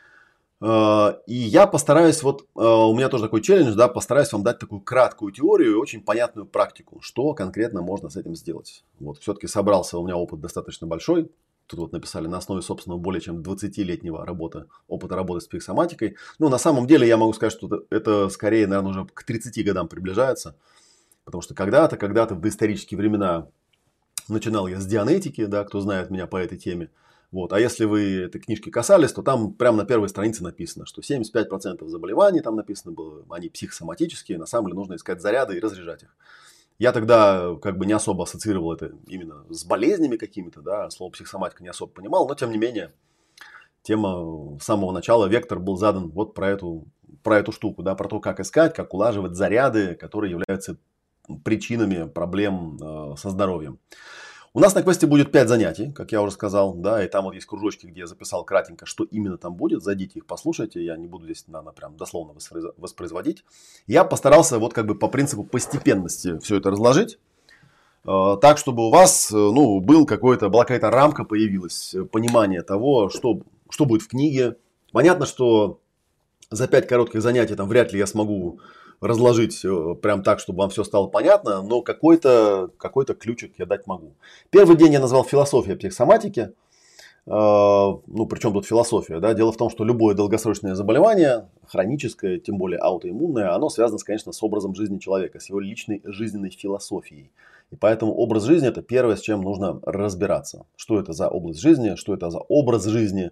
и 0.66 1.34
я 1.34 1.68
постараюсь, 1.68 2.24
вот 2.24 2.44
э, 2.44 2.46
у 2.56 2.96
меня 2.96 3.10
тоже 3.10 3.26
такой 3.26 3.42
челлендж, 3.42 3.76
да, 3.76 3.90
постараюсь 3.90 4.32
вам 4.32 4.44
дать 4.44 4.60
такую 4.60 4.80
краткую 4.80 5.34
теорию 5.34 5.74
и 5.74 5.76
очень 5.76 6.02
понятную 6.02 6.48
практику, 6.48 7.02
что 7.02 7.34
конкретно 7.34 7.82
можно 7.82 8.10
с 8.10 8.16
этим 8.16 8.34
сделать. 8.36 8.86
Вот, 9.00 9.18
все-таки 9.18 9.48
собрался, 9.48 9.98
у 9.98 10.06
меня 10.06 10.16
опыт 10.16 10.40
достаточно 10.40 10.88
большой. 10.88 11.30
Тут 11.68 11.80
вот 11.80 11.92
написали 11.92 12.28
на 12.28 12.38
основе 12.38 12.62
собственного 12.62 13.00
более 13.00 13.20
чем 13.20 13.42
20-летнего 13.42 14.26
работы, 14.26 14.66
опыта 14.88 15.16
работы 15.16 15.42
с 15.42 15.48
психосоматикой. 15.48 16.16
Ну, 16.40 16.48
на 16.48 16.58
самом 16.58 16.88
деле, 16.88 17.08
я 17.08 17.18
могу 17.18 17.34
сказать, 17.34 17.54
что 17.54 17.84
это 17.90 18.30
скорее, 18.30 18.68
наверное, 18.68 18.92
уже 18.92 19.06
к 19.06 19.24
30 19.24 19.66
годам 19.66 19.88
приближается. 19.88 20.56
Потому 21.26 21.42
что 21.42 21.56
когда-то, 21.56 21.98
когда-то 21.98 22.36
в 22.36 22.42
доисторические 22.42 22.98
времена 22.98 23.48
начинал 24.28 24.68
я 24.68 24.80
с 24.80 24.86
дианетики, 24.86 25.46
да, 25.46 25.64
кто 25.64 25.80
знает 25.80 26.10
меня 26.10 26.28
по 26.28 26.38
этой 26.38 26.58
теме. 26.58 26.90
Вот. 27.34 27.52
А 27.52 27.60
если 27.60 27.86
вы 27.86 28.26
этой 28.26 28.40
книжки 28.40 28.70
касались, 28.70 29.12
то 29.12 29.24
там 29.24 29.56
прямо 29.56 29.78
на 29.78 29.86
первой 29.86 30.08
странице 30.08 30.44
написано, 30.44 30.86
что 30.86 31.02
75% 31.02 31.84
заболеваний 31.88 32.42
там 32.42 32.56
написано 32.56 32.92
было, 32.94 33.26
они 33.32 33.50
психосоматические, 33.50 34.38
на 34.38 34.46
самом 34.46 34.68
деле 34.68 34.76
нужно 34.76 34.94
искать 34.94 35.20
заряды 35.20 35.58
и 35.58 35.60
разряжать 35.60 36.04
их. 36.04 36.16
Я 36.78 36.92
тогда 36.92 37.56
как 37.60 37.80
бы 37.80 37.88
не 37.88 37.94
особо 37.94 38.26
ассоциировал 38.26 38.72
это 38.72 38.92
именно 39.08 39.46
с 39.50 39.66
болезнями 39.66 40.18
какими-то, 40.18 40.62
да, 40.62 40.92
слово 40.92 41.10
психосоматика 41.10 41.64
не 41.64 41.70
особо 41.70 41.92
понимал, 41.92 42.28
но 42.28 42.36
тем 42.36 42.52
не 42.52 42.60
менее 42.60 42.94
тема 43.82 44.60
с 44.60 44.64
самого 44.64 44.92
начала, 44.92 45.26
вектор 45.26 45.58
был 45.58 45.76
задан 45.76 46.12
вот 46.12 46.36
про 46.36 46.52
эту, 46.52 46.86
про 47.24 47.40
эту 47.40 47.52
штуку, 47.52 47.82
да, 47.82 47.96
про 47.96 48.08
то, 48.08 48.20
как 48.20 48.42
искать, 48.42 48.76
как 48.76 48.94
улаживать 48.94 49.34
заряды, 49.34 49.96
которые 49.96 50.30
являются 50.30 50.78
причинами 51.44 52.08
проблем 52.08 52.78
э, 52.80 53.16
со 53.18 53.32
здоровьем. 53.32 53.80
У 54.56 54.60
нас 54.60 54.76
на 54.76 54.84
квесте 54.84 55.08
будет 55.08 55.32
5 55.32 55.50
занятий, 55.50 55.92
как 55.92 56.12
я 56.12 56.22
уже 56.22 56.32
сказал, 56.32 56.76
да, 56.76 57.04
и 57.04 57.08
там 57.08 57.24
вот 57.24 57.34
есть 57.34 57.48
кружочки, 57.48 57.88
где 57.88 58.02
я 58.02 58.08
записал 58.08 58.44
кратенько, 58.46 58.86
что 58.86 59.04
именно 59.04 59.40
там 59.40 59.56
будет. 59.56 59.82
Зайдите 59.82 60.20
их, 60.20 60.28
послушайте, 60.28 60.86
я 60.86 60.96
не 60.96 61.08
буду 61.08 61.26
здесь, 61.26 61.46
наверное, 61.48 61.74
прям 61.74 61.98
дословно 61.98 62.36
воспроизводить. 62.78 63.44
Я 63.88 64.04
постарался 64.04 64.60
вот 64.60 64.72
как 64.72 64.86
бы 64.86 64.94
по 64.94 65.08
принципу 65.08 65.44
постепенности 65.44 66.38
все 66.38 66.58
это 66.58 66.70
разложить, 66.70 67.18
э, 68.06 68.38
так, 68.40 68.60
чтобы 68.60 68.86
у 68.86 68.92
вас, 68.92 69.32
э, 69.32 69.36
ну, 69.36 69.80
был 69.80 70.06
какой-то, 70.06 70.50
была 70.50 70.66
какая-то 70.66 70.92
рамка 70.92 71.24
появилась, 71.24 71.96
э, 71.96 72.04
понимание 72.04 72.62
того, 72.62 73.10
что, 73.10 73.42
что 73.72 73.86
будет 73.86 74.04
в 74.04 74.08
книге. 74.08 74.58
Понятно, 74.92 75.26
что 75.26 75.80
за 76.52 76.68
5 76.68 76.88
коротких 76.88 77.24
занятий 77.24 77.56
там 77.56 77.68
вряд 77.68 77.92
ли 77.92 77.98
я 77.98 78.06
смогу 78.06 78.60
разложить 79.04 79.64
э, 79.66 79.96
прям 80.02 80.24
так, 80.24 80.40
чтобы 80.40 80.60
вам 80.60 80.70
все 80.70 80.84
стало 80.84 81.08
понятно, 81.08 81.62
но 81.62 81.82
какой-то 81.82 82.70
какой 82.78 83.06
ключик 83.06 83.56
я 83.58 83.66
дать 83.66 83.86
могу. 83.86 84.14
Первый 84.50 84.78
день 84.78 84.94
я 84.94 85.00
назвал 85.00 85.24
философия 85.24 85.76
психосоматики. 85.76 86.54
Uh, 87.26 88.04
ну, 88.06 88.26
причем 88.26 88.52
тут 88.52 88.66
философия, 88.66 89.22
да, 89.22 89.34
дело 89.34 89.54
в 89.54 89.56
том, 89.56 89.70
что 89.70 89.86
любое 89.86 90.14
долгосрочное 90.14 90.76
заболевание, 90.76 91.48
хроническое, 91.66 92.38
тем 92.38 92.58
более 92.58 92.80
аутоиммунное, 92.80 93.56
оно 93.56 93.70
связано, 93.70 93.98
конечно, 94.06 94.34
с 94.34 94.44
образом 94.44 94.76
жизни 94.76 94.98
человека, 94.98 95.40
с 95.40 95.48
его 95.48 95.62
личной 95.62 96.02
жизненной 96.04 96.50
философией. 96.50 97.32
И 97.72 97.78
поэтому 97.78 98.14
образ 98.14 98.44
жизни 98.44 98.68
это 98.68 98.82
первое, 98.82 99.16
с 99.16 99.22
чем 99.22 99.42
нужно 99.42 99.80
разбираться. 99.84 100.66
Что 100.76 101.00
это 101.00 101.14
за 101.14 101.30
область 101.30 101.62
жизни, 101.62 101.96
что 101.96 102.14
это 102.14 102.30
за 102.30 102.40
образ 102.40 102.84
жизни, 102.88 103.32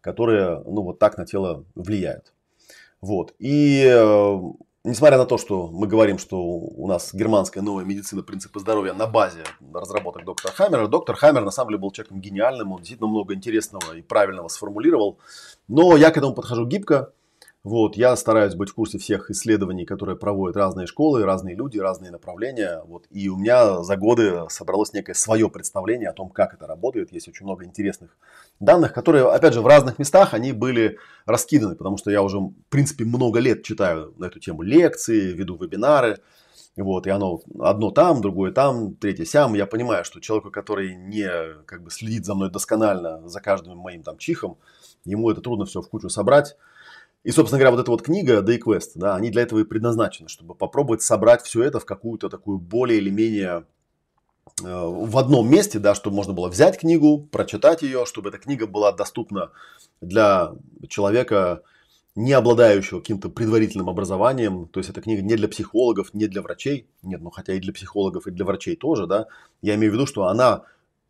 которые, 0.00 0.64
ну, 0.66 0.82
вот 0.82 0.98
так 0.98 1.16
на 1.16 1.24
тело 1.24 1.64
влияют. 1.76 2.32
Вот. 3.00 3.34
И 3.38 3.84
э, 3.86 4.40
несмотря 4.84 5.18
на 5.18 5.26
то, 5.26 5.38
что 5.38 5.68
мы 5.68 5.86
говорим, 5.86 6.18
что 6.18 6.38
у 6.40 6.86
нас 6.86 7.12
германская 7.12 7.62
новая 7.62 7.84
медицина 7.84 8.22
принципы 8.22 8.60
здоровья 8.60 8.92
на 8.92 9.06
базе 9.06 9.44
разработок 9.72 10.24
доктора 10.24 10.52
Хаммера, 10.52 10.86
доктор 10.86 11.16
Хаммер 11.16 11.44
на 11.44 11.50
самом 11.50 11.70
деле 11.70 11.80
был 11.80 11.90
человеком 11.90 12.20
гениальным, 12.20 12.72
он 12.72 12.78
действительно 12.78 13.08
много 13.08 13.34
интересного 13.34 13.94
и 13.94 14.02
правильного 14.02 14.48
сформулировал. 14.48 15.18
Но 15.68 15.96
я 15.96 16.10
к 16.10 16.16
этому 16.16 16.34
подхожу 16.34 16.66
гибко. 16.66 17.12
Вот, 17.62 17.94
я 17.96 18.16
стараюсь 18.16 18.54
быть 18.54 18.70
в 18.70 18.74
курсе 18.74 18.96
всех 18.96 19.30
исследований, 19.30 19.84
которые 19.84 20.16
проводят 20.16 20.56
разные 20.56 20.86
школы, 20.86 21.24
разные 21.24 21.54
люди, 21.54 21.76
разные 21.76 22.10
направления. 22.10 22.80
Вот, 22.86 23.04
и 23.10 23.28
у 23.28 23.36
меня 23.36 23.82
за 23.82 23.98
годы 23.98 24.46
собралось 24.48 24.94
некое 24.94 25.12
свое 25.12 25.50
представление 25.50 26.08
о 26.08 26.14
том, 26.14 26.30
как 26.30 26.54
это 26.54 26.66
работает. 26.66 27.12
Есть 27.12 27.28
очень 27.28 27.44
много 27.44 27.66
интересных 27.66 28.16
данных, 28.60 28.94
которые, 28.94 29.30
опять 29.30 29.52
же, 29.52 29.60
в 29.60 29.66
разных 29.66 29.98
местах 29.98 30.32
они 30.32 30.52
были 30.52 30.96
раскиданы, 31.26 31.76
потому 31.76 31.98
что 31.98 32.10
я 32.10 32.22
уже, 32.22 32.38
в 32.38 32.54
принципе, 32.70 33.04
много 33.04 33.40
лет 33.40 33.62
читаю 33.62 34.14
на 34.16 34.26
эту 34.26 34.40
тему 34.40 34.62
лекции, 34.62 35.32
веду 35.32 35.58
вебинары. 35.58 36.16
Вот, 36.78 37.06
и 37.06 37.10
оно 37.10 37.40
одно 37.58 37.90
там, 37.90 38.22
другое 38.22 38.52
там, 38.52 38.94
третье 38.94 39.26
сям. 39.26 39.52
Я 39.52 39.66
понимаю, 39.66 40.06
что 40.06 40.20
человеку, 40.20 40.50
который 40.50 40.94
не 40.94 41.28
как 41.66 41.82
бы 41.82 41.90
следит 41.90 42.24
за 42.24 42.34
мной 42.34 42.50
досконально, 42.50 43.28
за 43.28 43.40
каждым 43.40 43.76
моим 43.76 44.02
там 44.02 44.16
чихом, 44.16 44.56
ему 45.04 45.30
это 45.30 45.42
трудно 45.42 45.66
все 45.66 45.82
в 45.82 45.90
кучу 45.90 46.08
собрать. 46.08 46.56
И, 47.22 47.32
собственно 47.32 47.58
говоря, 47.58 47.72
вот 47.72 47.82
эта 47.82 47.90
вот 47.90 48.02
книга 48.02 48.40
Day 48.40 48.58
Quest, 48.58 48.92
да, 48.94 49.14
они 49.14 49.30
для 49.30 49.42
этого 49.42 49.60
и 49.60 49.64
предназначены, 49.64 50.28
чтобы 50.28 50.54
попробовать 50.54 51.02
собрать 51.02 51.42
все 51.42 51.62
это 51.62 51.78
в 51.78 51.84
какую-то 51.84 52.30
такую 52.30 52.58
более 52.58 52.98
или 52.98 53.10
менее 53.10 53.66
э, 54.62 54.64
в 54.64 55.18
одном 55.18 55.50
месте, 55.50 55.78
да, 55.78 55.94
чтобы 55.94 56.16
можно 56.16 56.32
было 56.32 56.48
взять 56.48 56.78
книгу, 56.78 57.28
прочитать 57.30 57.82
ее, 57.82 58.06
чтобы 58.06 58.30
эта 58.30 58.38
книга 58.38 58.66
была 58.66 58.92
доступна 58.92 59.50
для 60.00 60.52
человека, 60.88 61.62
не 62.14 62.32
обладающего 62.32 63.00
каким-то 63.00 63.28
предварительным 63.28 63.90
образованием. 63.90 64.66
То 64.68 64.80
есть 64.80 64.88
эта 64.88 65.02
книга 65.02 65.20
не 65.22 65.36
для 65.36 65.48
психологов, 65.48 66.14
не 66.14 66.26
для 66.26 66.40
врачей. 66.40 66.86
Нет, 67.02 67.20
ну 67.20 67.30
хотя 67.30 67.52
и 67.52 67.60
для 67.60 67.72
психологов, 67.72 68.26
и 68.26 68.30
для 68.30 68.46
врачей 68.46 68.76
тоже, 68.76 69.06
да. 69.06 69.26
Я 69.60 69.74
имею 69.74 69.92
в 69.92 69.94
виду, 69.94 70.06
что 70.06 70.24
она 70.24 70.62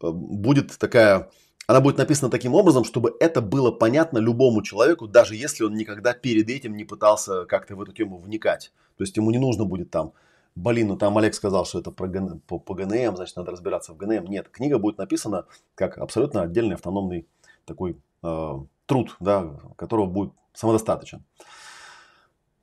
э, 0.03 0.11
будет 0.11 0.77
такая 0.77 1.31
она 1.71 1.81
будет 1.81 1.99
написана 1.99 2.33
таким 2.33 2.57
образом, 2.57 2.83
чтобы 2.83 3.15
это 3.21 3.41
было 3.41 3.71
понятно 3.71 4.19
любому 4.19 4.61
человеку, 4.61 5.07
даже 5.07 5.37
если 5.37 5.63
он 5.63 5.75
никогда 5.75 6.15
перед 6.15 6.49
этим 6.51 6.77
не 6.77 6.83
пытался 6.83 7.45
как-то 7.45 7.77
в 7.77 7.81
эту 7.81 7.93
тему 7.93 8.19
вникать. 8.19 8.73
То 8.97 9.05
есть 9.05 9.17
ему 9.17 9.31
не 9.31 9.39
нужно 9.39 9.65
будет 9.65 9.89
там, 9.89 10.13
блин, 10.57 10.89
ну 10.89 10.97
там 10.97 11.17
Олег 11.17 11.33
сказал, 11.33 11.65
что 11.65 11.79
это 11.79 11.93
про 11.93 12.09
ГН, 12.09 12.41
по, 12.41 12.59
по 12.59 12.75
ГНМ, 12.75 13.15
значит 13.15 13.37
надо 13.37 13.53
разбираться 13.53 13.93
в 13.93 13.97
ГНМ. 13.99 14.25
Нет, 14.25 14.49
книга 14.49 14.79
будет 14.79 14.99
написана 14.99 15.47
как 15.77 15.99
абсолютно 15.99 16.43
отдельный 16.43 16.75
автономный 16.75 17.29
такой 17.67 17.97
э, 18.25 18.59
труд, 18.87 19.17
да, 19.21 19.61
которого 19.77 20.07
будет 20.07 20.33
самодостаточен. 20.55 21.23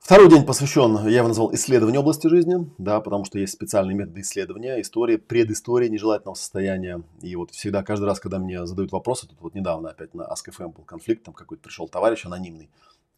Второй 0.08 0.30
день 0.30 0.46
посвящен, 0.46 1.06
я 1.06 1.18
его 1.18 1.28
назвал 1.28 1.52
исследованию 1.52 2.00
области 2.00 2.28
жизни, 2.28 2.66
да, 2.78 2.98
потому 3.02 3.26
что 3.26 3.38
есть 3.38 3.52
специальные 3.52 3.94
методы 3.94 4.22
исследования, 4.22 4.80
истории, 4.80 5.16
предыстория 5.18 5.90
нежелательного 5.90 6.34
состояния. 6.34 7.02
И 7.20 7.36
вот 7.36 7.50
всегда, 7.50 7.82
каждый 7.82 8.06
раз, 8.06 8.18
когда 8.18 8.38
мне 8.38 8.64
задают 8.64 8.90
вопросы, 8.90 9.28
тут 9.28 9.38
вот 9.42 9.54
недавно 9.54 9.90
опять 9.90 10.14
на 10.14 10.22
Ask.fm 10.22 10.72
был 10.72 10.84
конфликт, 10.84 11.24
там 11.24 11.34
какой-то 11.34 11.62
пришел 11.62 11.88
товарищ 11.88 12.24
анонимный, 12.24 12.70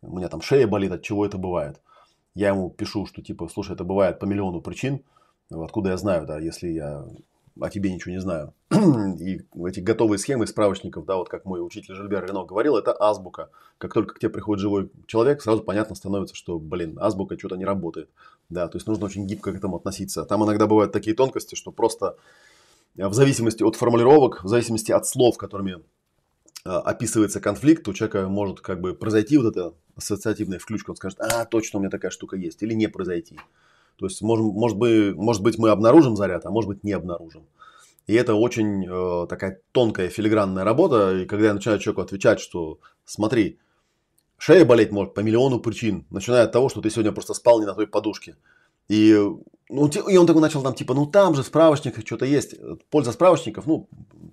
у 0.02 0.16
меня 0.16 0.28
там 0.28 0.42
шея 0.42 0.66
болит, 0.66 0.90
от 0.90 1.02
чего 1.02 1.24
это 1.24 1.38
бывает. 1.38 1.80
Я 2.34 2.48
ему 2.48 2.70
пишу, 2.70 3.06
что 3.06 3.22
типа, 3.22 3.48
слушай, 3.48 3.74
это 3.74 3.84
бывает 3.84 4.18
по 4.18 4.24
миллиону 4.24 4.60
причин, 4.60 5.04
откуда 5.48 5.90
я 5.90 5.96
знаю, 5.96 6.26
да, 6.26 6.40
если 6.40 6.70
я 6.70 7.06
о 7.60 7.70
тебе 7.70 7.92
ничего 7.92 8.12
не 8.12 8.20
знаю. 8.20 8.54
и 8.70 9.42
эти 9.66 9.80
готовые 9.80 10.18
схемы 10.18 10.46
справочников, 10.46 11.04
да, 11.04 11.16
вот 11.16 11.28
как 11.28 11.44
мой 11.44 11.64
учитель 11.64 11.94
Жильбер 11.94 12.24
Рено 12.24 12.44
говорил, 12.44 12.76
это 12.76 12.96
азбука. 12.98 13.50
Как 13.78 13.92
только 13.92 14.14
к 14.14 14.18
тебе 14.18 14.30
приходит 14.30 14.60
живой 14.60 14.90
человек, 15.06 15.42
сразу 15.42 15.62
понятно 15.62 15.94
становится, 15.94 16.34
что, 16.34 16.58
блин, 16.58 16.98
азбука 17.00 17.38
что-то 17.38 17.56
не 17.56 17.64
работает. 17.64 18.08
Да, 18.48 18.68
то 18.68 18.76
есть 18.76 18.86
нужно 18.86 19.06
очень 19.06 19.26
гибко 19.26 19.52
к 19.52 19.56
этому 19.56 19.76
относиться. 19.76 20.24
Там 20.24 20.44
иногда 20.44 20.66
бывают 20.66 20.92
такие 20.92 21.14
тонкости, 21.14 21.54
что 21.54 21.70
просто 21.70 22.16
э, 22.96 23.06
в 23.06 23.14
зависимости 23.14 23.62
от 23.62 23.76
формулировок, 23.76 24.42
в 24.42 24.48
зависимости 24.48 24.92
от 24.92 25.06
слов, 25.06 25.36
которыми 25.36 25.82
э, 26.64 26.70
описывается 26.70 27.40
конфликт, 27.40 27.86
у 27.88 27.92
человека 27.92 28.28
может 28.28 28.60
как 28.60 28.80
бы 28.80 28.94
произойти 28.94 29.38
вот 29.38 29.56
эта 29.56 29.74
ассоциативная 29.96 30.58
включка, 30.58 30.90
он 30.90 30.96
скажет, 30.96 31.20
а, 31.20 31.44
точно 31.44 31.78
у 31.78 31.82
меня 31.82 31.90
такая 31.90 32.10
штука 32.10 32.36
есть, 32.36 32.62
или 32.62 32.74
не 32.74 32.88
произойти. 32.88 33.38
То 34.00 34.06
есть, 34.06 34.22
может, 34.22 34.46
может, 34.46 34.78
быть, 34.78 35.14
может 35.14 35.42
быть, 35.42 35.58
мы 35.58 35.68
обнаружим 35.68 36.16
заряд, 36.16 36.46
а 36.46 36.50
может 36.50 36.68
быть, 36.68 36.82
не 36.84 36.92
обнаружим. 36.92 37.44
И 38.06 38.14
это 38.14 38.34
очень 38.34 38.86
э, 38.88 39.26
такая 39.28 39.60
тонкая 39.72 40.08
филигранная 40.08 40.64
работа. 40.64 41.18
И 41.18 41.26
когда 41.26 41.48
я 41.48 41.54
начинаю 41.54 41.78
человеку 41.78 42.00
отвечать, 42.00 42.40
что 42.40 42.80
смотри, 43.04 43.58
шея 44.38 44.64
болеть 44.64 44.90
может 44.90 45.12
по 45.12 45.20
миллиону 45.20 45.60
причин, 45.60 46.06
начиная 46.08 46.44
от 46.44 46.52
того, 46.52 46.70
что 46.70 46.80
ты 46.80 46.88
сегодня 46.88 47.12
просто 47.12 47.34
спал 47.34 47.60
не 47.60 47.66
на 47.66 47.74
той 47.74 47.86
подушке. 47.86 48.36
И, 48.88 49.14
ну, 49.68 49.88
и 49.88 50.16
он 50.16 50.26
такой 50.26 50.40
начал 50.40 50.62
там, 50.62 50.74
типа, 50.74 50.94
ну 50.94 51.04
там 51.06 51.34
же 51.34 51.42
в 51.42 51.46
справочниках 51.46 52.06
что-то 52.06 52.24
есть. 52.24 52.54
Польза 52.88 53.12
справочников, 53.12 53.66
ну, 53.66 53.86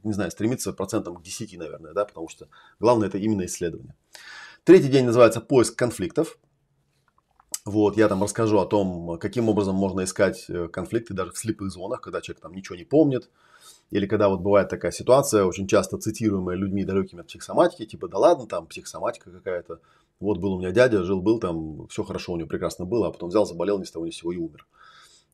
не 0.03 0.13
знаю, 0.13 0.31
стремится 0.31 0.71
процентом 0.71 1.17
к 1.17 1.21
10, 1.21 1.57
наверное, 1.57 1.91
да, 1.93 2.05
потому 2.05 2.29
что 2.29 2.47
главное 2.79 3.09
это 3.09 3.17
именно 3.17 3.45
исследование. 3.45 3.93
Третий 4.63 4.87
день 4.87 5.05
называется 5.05 5.41
поиск 5.41 5.75
конфликтов. 5.75 6.39
Вот, 7.67 7.97
я 7.97 8.07
там 8.07 8.23
расскажу 8.23 8.59
о 8.59 8.65
том, 8.65 9.17
каким 9.19 9.49
образом 9.49 9.75
можно 9.75 10.05
искать 10.05 10.45
э, 10.47 10.69
конфликты 10.69 11.13
даже 11.13 11.33
в 11.33 11.37
слепых 11.37 11.69
зонах, 11.69 11.99
когда 11.99 12.21
человек 12.21 12.41
там 12.41 12.53
ничего 12.53 12.77
не 12.77 12.85
помнит, 12.85 13.29
или 13.91 14.05
когда 14.05 14.29
вот 14.29 14.39
бывает 14.39 14.69
такая 14.69 14.93
ситуация, 14.93 15.43
очень 15.43 15.67
часто 15.67 15.97
цитируемая 15.97 16.55
людьми 16.55 16.85
далекими 16.85 17.19
от 17.19 17.27
психосоматики, 17.27 17.85
типа, 17.85 18.07
да 18.07 18.19
ладно, 18.19 18.47
там 18.47 18.67
психосоматика 18.67 19.31
какая-то. 19.31 19.81
Вот 20.21 20.37
был 20.37 20.53
у 20.53 20.59
меня 20.59 20.71
дядя, 20.71 21.03
жил-был 21.03 21.41
там, 21.41 21.89
все 21.89 22.05
хорошо 22.05 22.31
у 22.31 22.37
него 22.37 22.47
прекрасно 22.47 22.85
было, 22.85 23.07
а 23.07 23.11
потом 23.11 23.27
взял, 23.27 23.45
заболел 23.45 23.79
ни 23.79 23.83
с 23.83 23.91
того 23.91 24.05
ни 24.05 24.11
с 24.11 24.15
сего 24.15 24.31
и 24.31 24.37
умер. 24.37 24.65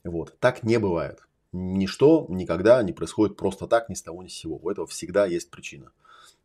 Вот, 0.04 0.36
так 0.40 0.64
не 0.64 0.80
бывает. 0.80 1.20
Ничто 1.52 2.26
никогда 2.30 2.82
не 2.82 2.94
происходит 2.94 3.38
просто 3.38 3.68
так, 3.68 3.90
ни 3.90 3.94
с 3.94 4.02
того 4.02 4.24
ни 4.24 4.28
с 4.28 4.34
сего. 4.34 4.60
У 4.60 4.72
этого 4.72 4.88
всегда 4.88 5.28
есть 5.28 5.52
причина. 5.52 5.92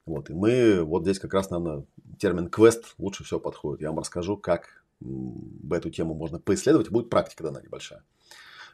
Вот, 0.04 0.28
и 0.28 0.35
мы, 0.35 0.83
вот 0.83 1.04
здесь 1.04 1.18
как 1.18 1.33
раз, 1.33 1.49
наверное, 1.49 1.87
термин 2.18 2.50
квест 2.50 2.95
лучше 2.99 3.25
всего 3.25 3.40
подходит. 3.40 3.80
Я 3.80 3.88
вам 3.88 4.00
расскажу, 4.00 4.37
как 4.37 4.77
эту 5.00 5.90
тему 5.90 6.14
можно 6.14 6.38
поисследовать. 6.38 6.90
Будет 6.90 7.11
практика 7.11 7.45
дана 7.45 7.61
небольшая. 7.61 8.02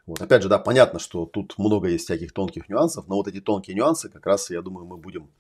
Вот. 0.06 0.20
Опять 0.20 0.42
же, 0.42 0.48
да, 0.48 0.58
понятно, 0.58 0.98
что 0.98 1.24
тут 1.26 1.54
много 1.58 1.88
есть 1.88 2.04
всяких 2.04 2.32
тонких 2.32 2.68
нюансов, 2.68 3.08
но 3.08 3.16
вот 3.16 3.28
эти 3.28 3.40
тонкие 3.40 3.74
нюансы 3.74 4.08
как 4.10 4.26
раз, 4.26 4.50
я 4.50 4.60
думаю, 4.60 4.86
мы 4.86 4.98
будем 4.98 5.30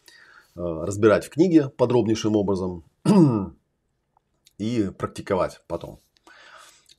э, 0.56 0.60
разбирать 0.60 1.26
в 1.26 1.30
книге 1.30 1.68
подробнейшим 1.68 2.34
образом 2.34 2.84
и 4.58 4.90
практиковать 4.96 5.60
потом. 5.66 6.00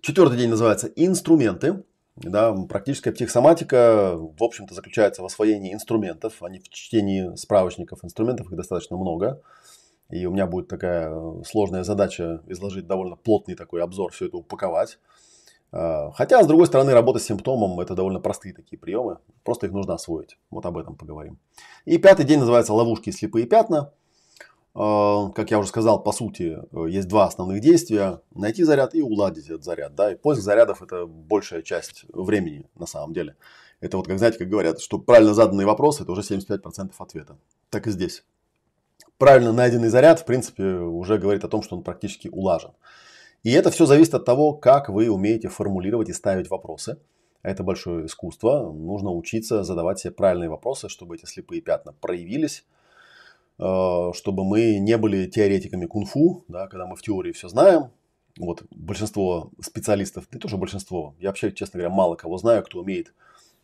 Четвертый 0.01 0.38
день 0.38 0.50
называется 0.50 0.88
«Инструменты». 0.96 1.84
Да, 2.15 2.54
практическая 2.54 3.12
психосоматика, 3.12 4.15
в 4.15 4.42
общем-то, 4.42 4.74
заключается 4.74 5.22
в 5.22 5.25
освоении 5.25 5.74
инструментов, 5.74 6.42
а 6.42 6.50
не 6.50 6.60
в 6.60 6.70
чтении 6.70 7.36
справочников. 7.36 8.06
Инструментов 8.06 8.48
их 8.48 8.56
достаточно 8.56 8.96
много. 8.96 9.42
И 10.10 10.26
у 10.26 10.32
меня 10.32 10.46
будет 10.46 10.68
такая 10.68 11.10
э, 11.10 11.44
сложная 11.46 11.84
задача 11.84 12.42
изложить 12.48 12.88
довольно 12.88 13.16
плотный 13.16 13.56
такой 13.56 13.82
обзор, 13.82 14.12
все 14.12 14.28
это 14.28 14.38
упаковать. 14.38 15.00
А, 15.72 16.12
хотя, 16.12 16.42
с 16.44 16.48
другой 16.48 16.68
стороны, 16.68 16.94
работа 16.94 17.20
с 17.20 17.26
симптомом– 17.26 17.80
это 17.82 17.96
довольно 17.96 18.20
простые 18.20 18.54
такие 18.54 18.78
приемы. 18.78 19.18
Просто 19.44 19.68
их 19.68 19.74
нужно 19.74 19.96
освоить. 19.96 20.38
Вот 20.50 20.66
об 20.66 20.78
этом 20.78 20.96
поговорим. 20.96 21.38
И 21.86 21.98
пятый 21.98 22.26
день 22.26 22.40
называется 22.40 22.74
«Ловушки 22.74 23.10
и 23.10 23.12
слепые 23.12 23.46
пятна». 23.46 23.92
А, 24.74 25.30
как 25.32 25.52
я 25.52 25.60
уже 25.60 25.70
сказал, 25.70 26.02
по 26.04 26.12
сути, 26.12 26.60
э, 26.72 26.90
есть 26.90 27.08
два 27.08 27.26
основных 27.26 27.62
действия. 27.62 28.22
Найти 28.34 28.64
заряд 28.64 28.94
и 28.94 29.02
уладить 29.02 29.46
этот 29.48 29.64
заряд. 29.64 29.96
Да? 29.96 30.12
И 30.12 30.16
поиск 30.16 30.42
зарядов– 30.42 30.82
это 30.84 31.08
большая 31.08 31.62
часть 31.62 32.06
времени 32.14 32.70
на 32.76 32.86
самом 32.86 33.14
деле. 33.14 33.36
Это 33.82 33.98
вот, 33.98 34.08
как 34.08 34.18
знаете, 34.18 34.38
как 34.38 34.50
говорят, 34.50 34.80
что 34.80 35.00
правильно 35.00 35.34
заданный 35.34 35.66
вопрос– 35.66 36.00
это 36.02 36.12
уже 36.12 36.22
75% 36.22 36.92
ответа. 37.00 37.38
Так 37.70 37.88
и 37.88 37.92
здесь 37.92 38.24
правильно 39.17 39.51
найденный 39.51 39.89
заряд, 39.89 40.19
в 40.19 40.25
принципе, 40.25 40.63
уже 40.63 41.17
говорит 41.17 41.43
о 41.43 41.48
том, 41.48 41.62
что 41.62 41.75
он 41.75 41.84
практически 41.84 42.27
улажен. 42.27 42.72
И 43.43 43.51
это 43.51 43.69
все 43.69 43.86
зависит 43.86 44.13
от 44.15 44.25
того, 44.25 44.53
как 44.53 44.89
вы 44.89 45.10
умеете 45.10 45.50
формулировать 45.50 46.10
и 46.10 46.13
ставить 46.13 46.50
вопросы. 46.50 46.98
Это 47.43 47.63
большое 47.63 48.07
искусство. 48.07 48.72
Нужно 48.72 49.12
учиться 49.12 49.63
задавать 49.63 50.00
себе 50.00 50.12
правильные 50.12 50.50
вопросы, 50.50 50.89
чтобы 50.89 51.15
эти 51.15 51.25
слепые 51.25 51.62
пятна 51.62 51.93
проявились, 51.93 52.65
э, 53.60 54.12
чтобы 54.13 54.43
мы 54.43 54.79
не 54.79 54.98
были 54.98 55.27
теоретиками 55.27 55.86
кунг-фу, 55.86 56.43
да, 56.48 56.67
когда 56.67 56.88
мы 56.88 56.95
в 56.95 57.03
теории 57.03 57.34
все 57.34 57.48
знаем. 57.48 57.91
Вот 58.39 58.63
большинство 58.72 59.51
специалистов, 59.62 60.27
да 60.31 60.39
тоже 60.39 60.57
большинство, 60.57 61.15
я 61.19 61.29
вообще, 61.29 61.51
честно 61.51 61.77
говоря, 61.77 61.93
мало 61.95 62.15
кого 62.15 62.38
знаю, 62.38 62.63
кто 62.63 62.79
умеет 62.79 63.13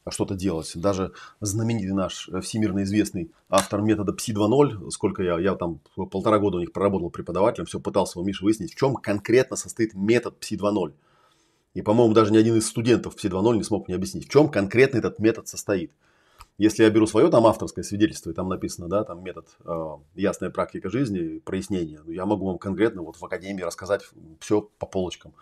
что-то 0.10 0.36
делать. 0.36 0.72
Даже 0.75 1.13
знаменитый 1.39 1.93
наш 1.93 2.27
э, 2.29 2.41
всемирно 2.41 2.84
известный 2.84 3.31
автор 3.50 3.81
метода 3.81 4.13
Psi 4.13 4.34
2.0, 4.34 4.89
сколько 4.89 5.22
я, 5.22 5.39
я 5.39 5.55
там 5.55 5.79
полтора 5.96 6.39
года 6.39 6.58
у 6.58 6.60
них 6.60 6.72
проработал 6.72 7.10
преподавателем, 7.10 7.67
все 7.67 7.79
пытался 7.79 8.20
у 8.20 8.24
Миши 8.24 8.43
выяснить, 8.43 8.74
в 8.74 8.75
чем 8.75 8.96
конкретно 8.96 9.55
состоит 9.55 9.93
метод 9.93 10.36
Psi 10.41 10.58
2.0. 10.58 10.93
И, 11.74 11.81
по-моему, 11.81 12.13
даже 12.13 12.34
ни 12.34 12.38
один 12.38 12.55
из 12.55 12.67
студентов 12.67 13.15
Psi 13.15 13.29
2.0 13.29 13.58
не 13.58 13.63
смог 13.63 13.88
мне 13.88 13.96
объяснить, 13.96 14.27
в 14.27 14.31
чем 14.31 14.50
конкретно 14.50 14.98
этот 14.98 15.20
метод 15.20 15.48
состоит. 15.48 15.91
Если 16.58 16.84
я 16.84 16.89
беру 16.89 17.08
свое 17.08 17.29
там 17.29 17.46
авторское 17.46 17.84
свидетельство, 17.84 18.31
и 18.31 18.34
там 18.34 18.50
написано, 18.50 18.88
да, 18.88 19.03
там 19.03 19.24
метод 19.24 19.48
э, 19.65 19.98
ясная 20.15 20.50
практика 20.50 20.89
жизни, 20.89 21.39
прояснение, 21.39 22.01
ну, 22.05 22.12
я 22.12 22.25
могу 22.25 22.46
вам 22.46 22.58
конкретно 22.58 23.01
вот 23.01 23.15
в 23.15 23.25
академии 23.25 23.63
рассказать 23.63 24.03
все 24.39 24.70
по 24.77 24.86
полочкам. 24.86 25.34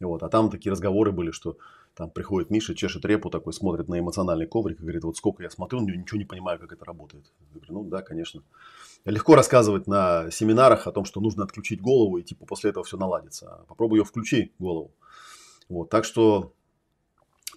Вот. 0.00 0.22
А 0.22 0.28
там 0.28 0.50
такие 0.50 0.70
разговоры 0.70 1.12
были, 1.12 1.30
что 1.30 1.56
Там 1.98 2.10
приходит 2.10 2.48
Миша, 2.50 2.76
чешет 2.76 3.04
репу 3.04 3.28
такой, 3.28 3.52
смотрит 3.52 3.88
на 3.88 3.98
эмоциональный 3.98 4.46
коврик 4.46 4.78
и 4.78 4.82
говорит, 4.82 5.02
вот 5.02 5.16
сколько 5.16 5.42
я 5.42 5.50
смотрю, 5.50 5.80
ничего 5.80 6.16
не 6.16 6.24
понимаю, 6.24 6.60
как 6.60 6.72
это 6.72 6.84
работает. 6.84 7.24
Я 7.40 7.46
говорю, 7.52 7.72
ну 7.74 7.82
да, 7.90 8.02
конечно. 8.02 8.44
Легко 9.04 9.34
рассказывать 9.34 9.88
на 9.88 10.30
семинарах 10.30 10.86
о 10.86 10.92
том, 10.92 11.04
что 11.04 11.20
нужно 11.20 11.42
отключить 11.42 11.80
голову 11.80 12.18
и 12.18 12.22
типа 12.22 12.46
после 12.46 12.70
этого 12.70 12.84
все 12.84 12.96
наладится. 12.96 13.64
Попробуй 13.66 13.98
ее 13.98 14.04
включи 14.04 14.52
голову. 14.60 14.92
Вот, 15.68 15.90
так 15.90 16.04
что, 16.04 16.52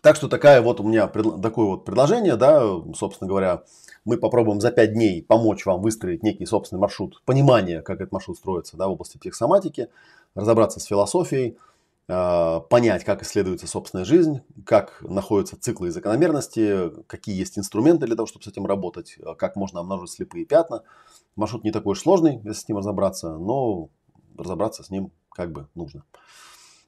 так 0.01 0.15
что 0.15 0.27
такая 0.27 0.63
вот 0.63 0.79
у 0.79 0.87
меня 0.87 1.07
такое 1.07 1.67
вот 1.67 1.85
предложение, 1.85 2.35
да, 2.35 2.65
собственно 2.95 3.27
говоря, 3.27 3.63
мы 4.05 4.17
попробуем 4.17 4.59
за 4.59 4.71
5 4.71 4.93
дней 4.93 5.21
помочь 5.21 5.67
вам 5.67 5.83
выстроить 5.83 6.23
некий 6.23 6.47
собственный 6.47 6.79
маршрут, 6.79 7.21
понимание, 7.25 7.83
как 7.83 8.01
этот 8.01 8.11
маршрут 8.11 8.37
строится 8.37 8.75
да, 8.75 8.87
в 8.87 8.93
области 8.93 9.19
психосоматики, 9.19 9.89
разобраться 10.33 10.79
с 10.79 10.85
философией, 10.85 11.59
понять, 12.69 13.03
как 13.05 13.23
исследуется 13.23 13.67
собственная 13.67 14.05
жизнь, 14.05 14.41
как 14.65 15.01
находятся 15.01 15.59
циклы 15.59 15.87
и 15.87 15.91
закономерности, 15.91 16.91
какие 17.07 17.37
есть 17.37 17.57
инструменты 17.57 18.05
для 18.05 18.15
того, 18.15 18.27
чтобы 18.27 18.43
с 18.43 18.47
этим 18.47 18.65
работать, 18.65 19.17
как 19.37 19.55
можно 19.55 19.79
обнаружить 19.79 20.15
слепые 20.15 20.45
пятна. 20.45 20.83
Маршрут 21.35 21.63
не 21.63 21.71
такой 21.71 21.93
уж 21.93 22.01
сложный, 22.01 22.41
если 22.43 22.61
с 22.61 22.67
ним 22.67 22.79
разобраться, 22.79 23.37
но 23.37 23.89
разобраться 24.37 24.83
с 24.83 24.89
ним 24.89 25.11
как 25.31 25.51
бы 25.51 25.67
нужно. 25.75 26.03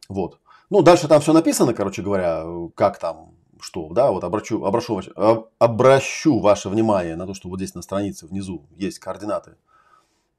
Вот. 0.09 0.39
Ну, 0.69 0.81
дальше 0.81 1.07
там 1.07 1.21
все 1.21 1.31
написано, 1.31 1.73
короче 1.73 2.01
говоря, 2.01 2.45
как 2.75 2.99
там, 2.99 3.35
что, 3.61 3.89
да, 3.93 4.11
вот 4.11 4.23
обращу, 4.23 4.65
обращу, 4.65 5.01
обращу 5.59 6.39
ваше 6.39 6.69
внимание 6.69 7.15
на 7.15 7.25
то, 7.25 7.33
что 7.33 7.47
вот 7.47 7.57
здесь 7.59 7.75
на 7.75 7.81
странице 7.81 8.27
внизу 8.27 8.65
есть 8.75 8.99
координаты 8.99 9.55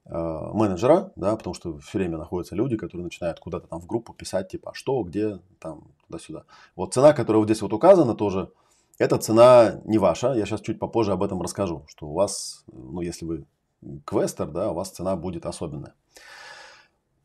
менеджера, 0.07 1.11
да, 1.15 1.35
потому 1.35 1.55
что 1.55 1.79
все 1.79 1.97
время 1.97 2.17
находятся 2.17 2.55
люди, 2.55 2.77
которые 2.77 3.05
начинают 3.05 3.39
куда-то 3.39 3.67
там 3.67 3.81
в 3.81 3.87
группу 3.87 4.13
писать, 4.13 4.49
типа, 4.49 4.71
«А 4.71 4.73
что, 4.73 5.01
где, 5.03 5.39
там, 5.59 5.87
туда-сюда. 6.07 6.43
Вот 6.75 6.93
цена, 6.93 7.13
которая 7.13 7.39
вот 7.39 7.47
здесь 7.47 7.61
вот 7.61 7.73
указана 7.73 8.13
тоже, 8.13 8.51
эта 8.97 9.17
цена 9.17 9.81
не 9.85 9.97
ваша, 9.97 10.33
я 10.33 10.45
сейчас 10.45 10.61
чуть 10.61 10.79
попозже 10.79 11.11
об 11.11 11.23
этом 11.23 11.41
расскажу, 11.41 11.83
что 11.87 12.07
у 12.07 12.13
вас, 12.13 12.63
ну, 12.71 13.01
если 13.01 13.25
вы 13.25 13.45
квестер, 14.05 14.47
да, 14.47 14.71
у 14.71 14.75
вас 14.75 14.91
цена 14.91 15.15
будет 15.15 15.45
особенная. 15.45 15.93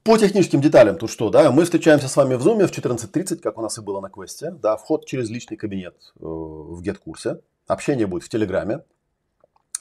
По 0.02 0.16
техническим 0.16 0.60
деталям 0.60 0.96
тут 0.96 1.10
что, 1.10 1.28
да, 1.30 1.52
мы 1.52 1.64
встречаемся 1.64 2.08
с 2.08 2.16
вами 2.16 2.34
в 2.34 2.46
Zoom 2.46 2.66
в 2.66 2.70
14.30, 2.70 3.36
как 3.40 3.58
у 3.58 3.62
нас 3.62 3.76
и 3.78 3.82
было 3.82 4.00
на 4.00 4.08
квесте, 4.08 4.50
да, 4.50 4.76
вход 4.76 5.06
через 5.06 5.28
личный 5.28 5.56
кабинет 5.56 5.94
э, 6.16 6.24
в 6.24 6.80
GetCурсе, 6.82 7.42
общение 7.66 8.06
будет 8.06 8.24
в 8.24 8.28
Телеграме 8.30 8.82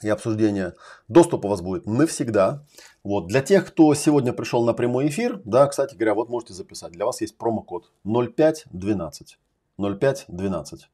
и 0.01 0.09
обсуждение. 0.09 0.73
Доступ 1.07 1.45
у 1.45 1.47
вас 1.47 1.61
будет 1.61 1.85
навсегда. 1.85 2.65
Вот, 3.03 3.27
для 3.27 3.41
тех, 3.41 3.67
кто 3.67 3.93
сегодня 3.93 4.33
пришел 4.33 4.65
на 4.65 4.73
прямой 4.73 5.07
эфир, 5.07 5.41
да, 5.45 5.67
кстати 5.67 5.95
говоря, 5.95 6.13
вот 6.13 6.29
можете 6.29 6.53
записать, 6.53 6.91
для 6.91 7.05
вас 7.05 7.21
есть 7.21 7.37
промокод 7.37 7.91
0512. 8.03 9.39
0512. 9.77 10.89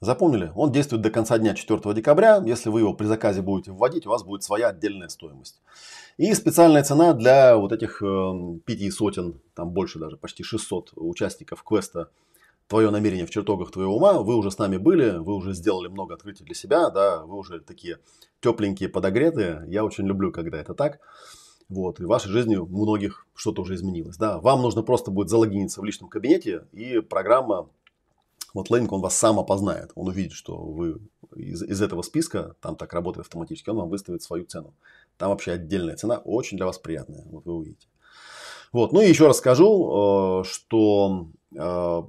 Запомнили? 0.00 0.52
Он 0.54 0.70
действует 0.70 1.02
до 1.02 1.10
конца 1.10 1.38
дня 1.38 1.54
4 1.54 1.94
декабря. 1.94 2.42
Если 2.44 2.68
вы 2.68 2.80
его 2.80 2.92
при 2.92 3.06
заказе 3.06 3.40
будете 3.40 3.72
вводить, 3.72 4.06
у 4.06 4.10
вас 4.10 4.22
будет 4.22 4.42
своя 4.42 4.68
отдельная 4.68 5.08
стоимость. 5.08 5.62
И 6.18 6.32
специальная 6.34 6.82
цена 6.82 7.14
для 7.14 7.56
вот 7.56 7.72
этих 7.72 8.02
э, 8.02 8.58
пяти 8.66 8.90
сотен, 8.90 9.40
там 9.54 9.70
больше 9.70 9.98
даже, 9.98 10.18
почти 10.18 10.42
600 10.42 10.92
участников 10.96 11.62
квеста 11.62 12.10
«Твое 12.66 12.90
намерение 12.90 13.26
в 13.26 13.30
чертогах 13.30 13.70
твоего 13.70 13.96
ума». 13.96 14.20
Вы 14.22 14.36
уже 14.36 14.50
с 14.50 14.58
нами 14.58 14.76
были, 14.76 15.18
вы 15.18 15.34
уже 15.34 15.54
сделали 15.54 15.88
много 15.88 16.14
открытий 16.14 16.44
для 16.44 16.54
себя, 16.54 16.90
да, 16.90 17.24
вы 17.24 17.36
уже 17.36 17.60
такие 17.60 17.98
тепленькие, 18.40 18.88
подогретые. 18.88 19.64
Я 19.68 19.84
очень 19.84 20.06
люблю, 20.06 20.32
когда 20.32 20.58
это 20.58 20.74
так. 20.74 21.00
Вот, 21.68 22.00
и 22.00 22.04
в 22.04 22.08
вашей 22.08 22.30
жизни 22.30 22.56
многих 22.56 23.26
что-то 23.34 23.62
уже 23.62 23.74
изменилось. 23.74 24.16
Да. 24.16 24.38
Вам 24.38 24.62
нужно 24.62 24.82
просто 24.82 25.10
будет 25.10 25.30
залогиниться 25.30 25.80
в 25.80 25.84
личном 25.84 26.10
кабинете, 26.10 26.66
и 26.72 27.00
программа 27.00 27.68
вот 28.54 28.70
Лейнинг, 28.70 28.92
он 28.92 29.00
вас 29.00 29.16
сам 29.16 29.40
опознает. 29.40 29.90
Он 29.96 30.06
увидит, 30.06 30.32
что 30.32 30.56
вы 30.56 31.00
из, 31.34 31.62
из 31.62 31.82
этого 31.82 32.02
списка, 32.02 32.54
там 32.60 32.76
так 32.76 32.92
работает 32.92 33.26
автоматически, 33.26 33.70
он 33.70 33.78
вам 33.78 33.88
выставит 33.88 34.22
свою 34.22 34.44
цену. 34.44 34.74
Там 35.18 35.30
вообще 35.30 35.52
отдельная 35.52 35.96
цена, 35.96 36.18
очень 36.18 36.56
для 36.56 36.66
вас 36.66 36.78
приятная. 36.78 37.24
Вот 37.26 37.44
вы 37.44 37.54
увидите. 37.54 37.88
Вот. 38.72 38.92
Ну 38.92 39.00
и 39.00 39.08
еще 39.08 39.26
раз 39.26 39.38
скажу, 39.38 40.42
э, 40.42 40.44
что 40.44 41.28
э, 41.52 42.02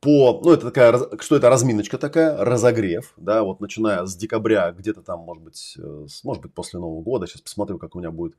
по, 0.00 0.40
ну 0.42 0.52
это 0.52 0.66
такая, 0.66 0.98
что 1.20 1.36
это 1.36 1.48
разминочка 1.50 1.98
такая, 1.98 2.42
разогрев, 2.44 3.12
да, 3.16 3.42
вот 3.42 3.60
начиная 3.60 4.06
с 4.06 4.16
декабря, 4.16 4.72
где-то 4.72 5.02
там, 5.02 5.20
может 5.20 5.42
быть, 5.42 5.76
э, 5.78 6.06
может 6.24 6.42
быть 6.42 6.54
после 6.54 6.80
Нового 6.80 7.02
года, 7.02 7.26
сейчас 7.26 7.42
посмотрю, 7.42 7.78
как 7.78 7.94
у 7.94 7.98
меня 7.98 8.10
будет 8.10 8.36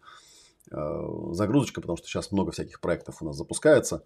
загрузочка, 0.69 1.81
потому 1.81 1.97
что 1.97 2.07
сейчас 2.07 2.31
много 2.31 2.51
всяких 2.51 2.79
проектов 2.79 3.21
у 3.21 3.25
нас 3.25 3.35
запускается. 3.35 4.03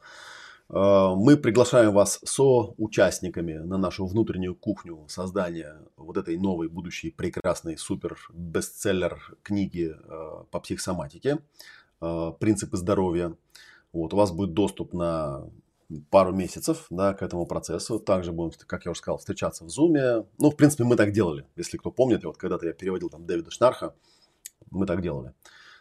Э, 0.70 1.14
мы 1.16 1.38
приглашаем 1.38 1.94
вас 1.94 2.20
со 2.24 2.74
участниками 2.78 3.54
на 3.54 3.78
нашу 3.78 4.06
внутреннюю 4.06 4.56
кухню 4.56 5.06
создания 5.08 5.78
вот 5.98 6.18
этой 6.18 6.38
новой, 6.38 6.70
будущей, 6.70 7.12
прекрасной, 7.12 7.78
супер 7.78 8.18
бестселлер 8.34 9.38
книги 9.44 9.94
э, 9.96 10.44
по 10.50 10.60
психосоматике 10.60 11.40
э, 12.02 12.32
«Принципы 12.40 12.78
здоровья». 12.78 13.36
Вот, 13.94 14.14
у 14.14 14.18
вас 14.18 14.32
будет 14.32 14.54
доступ 14.54 14.94
на 14.94 15.48
пару 16.10 16.34
месяцев 16.34 16.88
да, 16.90 17.14
к 17.14 17.22
этому 17.22 17.46
процессу. 17.46 18.00
Также 18.00 18.32
будем, 18.32 18.54
как 18.68 18.86
я 18.86 18.92
уже 18.92 19.00
сказал, 19.00 19.18
встречаться 19.18 19.66
в 19.66 19.68
Zoom. 19.68 20.26
Ну, 20.38 20.52
в 20.52 20.56
принципе, 20.56 20.84
мы 20.84 20.96
так 20.96 21.12
делали. 21.12 21.46
Если 21.56 21.78
кто 21.78 21.92
помнит, 21.92 22.24
вот 22.24 22.38
когда-то 22.38 22.66
я 22.66 22.74
переводил 22.74 23.10
там 23.10 23.26
Дэвида 23.26 23.52
Шнарха, 23.52 23.94
мы 24.72 24.86
так 24.86 25.02
делали. 25.02 25.34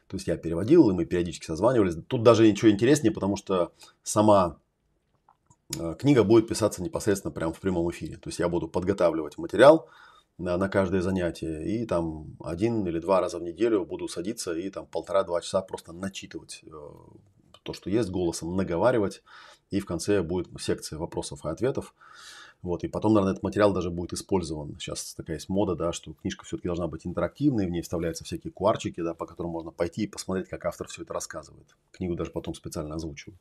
То 0.09 0.17
есть 0.17 0.27
я 0.27 0.37
переводил, 0.37 0.91
и 0.91 0.93
мы 0.93 1.07
периодически 1.07 1.47
созванивались. 1.47 1.97
Тут 2.07 2.23
даже 2.23 2.51
ничего 2.51 2.71
интереснее, 2.71 3.13
потому 3.13 3.37
что 3.37 3.73
сама 4.03 4.59
Э, 5.79 5.95
книга 5.99 6.25
будет 6.25 6.49
писаться 6.49 6.83
непосредственно 6.83 7.33
прямо 7.33 7.53
в 7.53 7.61
прямом 7.61 7.91
эфире. 7.91 8.17
То 8.17 8.29
есть 8.29 8.39
я 8.39 8.49
буду 8.49 8.69
подготавливать 8.69 9.39
материал 9.39 9.89
на, 10.39 10.57
на 10.57 10.69
каждое 10.69 11.01
занятие 11.01 11.65
и 11.65 11.87
там 11.87 12.37
один 12.41 12.87
или 12.87 12.99
два 12.99 13.21
раза 13.21 13.39
в 13.39 13.43
неделю 13.43 13.85
буду 13.85 14.09
садиться 14.09 14.53
и 14.55 14.69
там 14.71 14.87
полтора-два 14.87 15.41
часа 15.41 15.63
просто 15.63 15.93
начитывать 15.93 16.63
э, 16.65 16.71
то, 17.65 17.73
что 17.73 17.91
есть, 17.91 18.11
голосом 18.11 18.57
наговаривать. 18.57 19.23
И 19.71 19.81
в 19.81 19.87
конце 19.87 20.23
будет 20.23 20.49
секция 20.61 20.99
вопросов 20.99 21.45
и 21.45 21.49
ответов. 21.49 21.95
Вот, 22.63 22.83
и 22.83 22.89
потом, 22.89 23.13
наверное, 23.13 23.33
этот 23.33 23.43
материал 23.43 23.75
даже 23.75 23.91
будет 23.91 24.15
использован. 24.15 24.77
Сейчас 24.79 25.15
такая 25.15 25.37
есть 25.37 25.51
мода, 25.51 25.75
да, 25.75 25.93
что 25.93 26.15
книжка 26.15 26.47
все-таки 26.47 26.69
должна 26.69 26.87
быть 26.87 27.07
интерактивной, 27.07 27.67
в 27.67 27.71
ней 27.71 27.83
вставляются 27.83 28.25
всякие 28.25 28.53
куарчики, 28.53 29.03
да, 29.03 29.13
по 29.13 29.27
которым 29.27 29.53
можно 29.53 29.71
пойти 29.71 30.05
и 30.05 30.07
посмотреть, 30.07 30.49
как 30.49 30.65
автор 30.65 30.89
все 30.89 31.03
это 31.03 31.13
рассказывает. 31.13 31.67
Книгу 31.93 32.15
даже 32.15 32.31
потом 32.31 32.55
специально 32.55 32.95
озвучивают. 32.95 33.39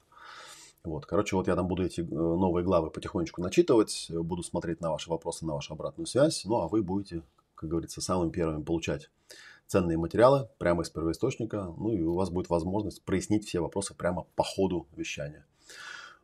Вот, 0.84 1.06
короче, 1.06 1.38
вот 1.38 1.48
я 1.48 1.56
там 1.56 1.68
буду 1.68 1.86
эти 1.86 2.02
э, 2.02 2.04
новые 2.04 2.66
главы 2.66 2.90
потихонечку 2.90 3.42
начитывать, 3.42 4.08
буду 4.10 4.44
смотреть 4.44 4.82
на 4.82 4.92
ваши 4.92 5.10
вопросы, 5.10 5.46
на 5.46 5.54
вашу 5.54 5.74
обратную 5.74 6.06
связь, 6.06 6.44
ну 6.44 6.58
а 6.58 6.68
вы 6.68 6.84
будете, 6.84 7.22
как 7.56 7.70
говорится, 7.70 8.02
самыми 8.02 8.32
первыми 8.32 8.64
получать 8.64 9.10
ценные 9.68 9.98
материалы 9.98 10.50
прямо 10.58 10.84
из 10.84 10.90
первоисточника, 10.90 11.74
ну 11.78 11.92
и 11.94 12.02
у 12.02 12.14
вас 12.14 12.30
будет 12.30 12.50
возможность 12.50 13.04
прояснить 13.04 13.46
все 13.46 13.60
вопросы 13.60 13.94
прямо 13.94 14.26
по 14.36 14.44
ходу 14.44 14.88
вещания. 14.96 15.46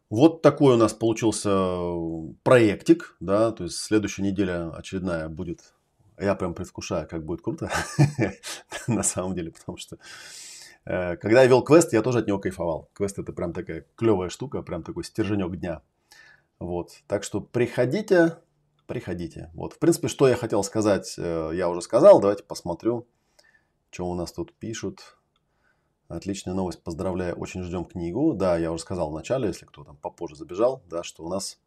Вот 0.10 0.42
такой 0.42 0.74
у 0.74 0.78
нас 0.78 0.94
получился 0.94 1.50
э, 1.52 2.34
проектик, 2.44 3.16
да, 3.20 3.52
то 3.52 3.66
есть 3.66 3.78
следующая 3.78 4.24
неделя 4.24 4.72
очередная 4.76 5.30
будет, 5.30 5.74
я 6.18 6.34
прям 6.36 6.56
предвкушаю, 6.56 7.08
как 7.08 7.26
будет 7.26 7.42
круто, 7.42 7.70
на 8.88 9.04
самом 9.04 9.36
деле, 9.36 9.52
потому 9.52 9.78
что 9.78 9.98
Э, 10.90 11.18
когда 11.18 11.44
я 11.44 11.48
вел 11.48 11.64
квест, 11.64 11.94
я 11.94 12.02
тоже 12.02 12.20
от 12.20 12.28
него 12.28 12.40
кайфовал. 12.40 12.90
Квест 12.94 13.20
это 13.20 13.32
прям 13.32 13.54
такая 13.54 13.86
клевая 13.96 14.30
штука, 14.30 14.62
прям 14.62 14.84
такой 14.84 15.04
стерженек 15.04 15.56
дня. 15.56 15.82
Вот. 16.60 16.92
Так 17.08 17.24
что 17.24 17.42
приходите, 17.42 18.38
приходите. 18.88 19.52
Вот. 19.54 19.74
В 19.74 19.80
принципе, 19.80 20.08
что 20.08 20.28
я 20.28 20.36
хотел 20.36 20.64
сказать, 20.64 21.16
э, 21.18 21.52
я 21.54 21.70
уже 21.70 21.82
сказал. 21.82 22.20
Давайте 22.20 22.44
посмотрю, 22.44 23.08
что 23.92 24.08
у 24.08 24.16
нас 24.16 24.32
тут 24.32 24.54
пишут. 24.54 25.18
Отличная 26.08 26.54
новость, 26.54 26.82
поздравляю, 26.82 27.36
очень 27.36 27.64
ждем 27.64 27.86
книгу. 27.86 28.34
Да, 28.34 28.58
я 28.58 28.72
уже 28.72 28.82
сказал 28.82 29.12
в 29.12 29.14
начале, 29.14 29.48
если 29.48 29.66
кто 29.66 29.84
там 29.84 29.96
попозже 29.98 30.36
забежал, 30.36 30.82
да, 30.90 31.04
что 31.04 31.24
у 31.24 31.30
нас 31.30 31.60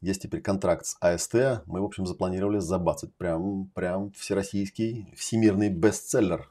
есть 0.00 0.22
теперь 0.22 0.42
контракт 0.42 0.86
с 0.86 0.96
АСТ. 1.00 1.62
Мы, 1.66 1.80
в 1.80 1.84
общем, 1.84 2.06
запланировали 2.06 2.58
забацать 2.58 3.14
прям, 3.14 3.66
прям 3.74 4.12
всероссийский, 4.12 5.12
всемирный 5.16 5.70
бестселлер 5.70 6.50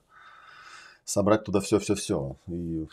собрать 1.04 1.43
туда 1.43 1.60
все-все-все 1.60 2.36
и 2.48 2.88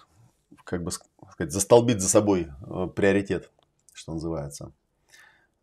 как 0.65 0.83
бы 0.83 0.91
сказать, 0.91 1.53
застолбить 1.53 2.01
за 2.01 2.09
собой 2.09 2.49
э, 2.67 2.89
приоритет, 2.95 3.51
что 3.93 4.15
называется. 4.15 4.73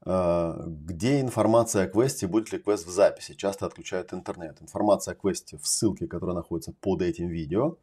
Э, 0.06 0.64
где 0.68 1.22
информация 1.22 1.84
о 1.86 1.88
квесте, 1.88 2.28
будет 2.28 2.52
ли 2.52 2.60
квест 2.60 2.86
в 2.86 2.90
записи? 2.90 3.34
Часто 3.34 3.66
отключают 3.66 4.14
интернет. 4.14 4.62
Информация 4.62 5.14
о 5.14 5.16
квесте 5.16 5.58
в 5.58 5.68
ссылке, 5.68 6.08
которая 6.08 6.36
находится 6.36 6.74
под 6.74 7.02
этим 7.02 7.28
видео. 7.28 7.78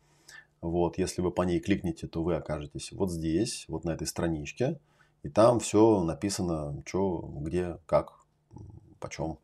Вот, 0.61 0.99
если 0.99 1.23
вы 1.23 1.31
по 1.31 1.43
ней 1.43 1.61
кликните, 1.61 2.07
то 2.07 2.23
вы 2.23 2.35
окажетесь 2.35 2.93
вот 2.93 3.11
здесь, 3.11 3.65
вот 3.69 3.85
на 3.85 3.93
этой 3.93 4.07
страничке. 4.07 4.79
И 5.23 5.29
там 5.29 5.59
все 5.61 6.03
написано, 6.03 6.83
что, 6.87 7.31
где, 7.41 7.79
как, 7.87 8.13
почем. 8.99 9.39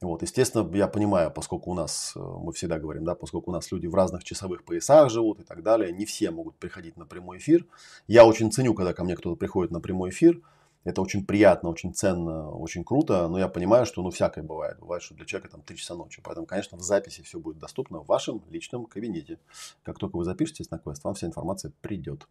Вот, 0.00 0.22
естественно, 0.22 0.68
я 0.76 0.86
понимаю, 0.86 1.30
поскольку 1.30 1.72
у 1.72 1.74
нас, 1.74 2.12
э, 2.14 2.20
мы 2.20 2.52
всегда 2.52 2.78
говорим, 2.78 3.04
да, 3.04 3.14
поскольку 3.14 3.50
у 3.50 3.54
нас 3.54 3.72
люди 3.72 3.88
в 3.88 3.94
разных 3.94 4.22
часовых 4.22 4.64
поясах 4.64 5.10
живут 5.10 5.40
и 5.40 5.42
так 5.42 5.62
далее, 5.62 5.92
не 5.92 6.04
все 6.06 6.30
могут 6.30 6.54
приходить 6.56 6.96
на 6.96 7.04
прямой 7.04 7.38
эфир. 7.38 7.66
Я 8.06 8.24
очень 8.24 8.52
ценю, 8.52 8.74
когда 8.74 8.94
ко 8.94 9.02
мне 9.02 9.16
кто-то 9.16 9.36
приходит 9.36 9.72
на 9.72 9.80
прямой 9.80 10.10
эфир. 10.10 10.40
Это 10.88 11.02
очень 11.02 11.26
приятно, 11.26 11.68
очень 11.68 11.92
ценно, 11.92 12.48
очень 12.48 12.82
круто, 12.82 13.28
но 13.28 13.38
я 13.38 13.48
понимаю, 13.48 13.84
что 13.84 14.02
ну 14.02 14.08
всякое 14.08 14.42
бывает. 14.42 14.78
Бывает, 14.78 15.02
что 15.02 15.14
для 15.14 15.26
человека 15.26 15.50
там 15.50 15.60
3 15.60 15.76
часа 15.76 15.94
ночи. 15.94 16.22
Поэтому, 16.24 16.46
конечно, 16.46 16.78
в 16.78 16.80
записи 16.80 17.22
все 17.22 17.38
будет 17.38 17.58
доступно 17.58 17.98
в 17.98 18.06
вашем 18.06 18.42
личном 18.48 18.86
кабинете. 18.86 19.38
Как 19.82 19.98
только 19.98 20.16
вы 20.16 20.24
запишетесь 20.24 20.70
на 20.70 20.78
квест, 20.78 21.04
вам 21.04 21.12
вся 21.12 21.26
информация 21.26 21.74
придет. 21.82 22.26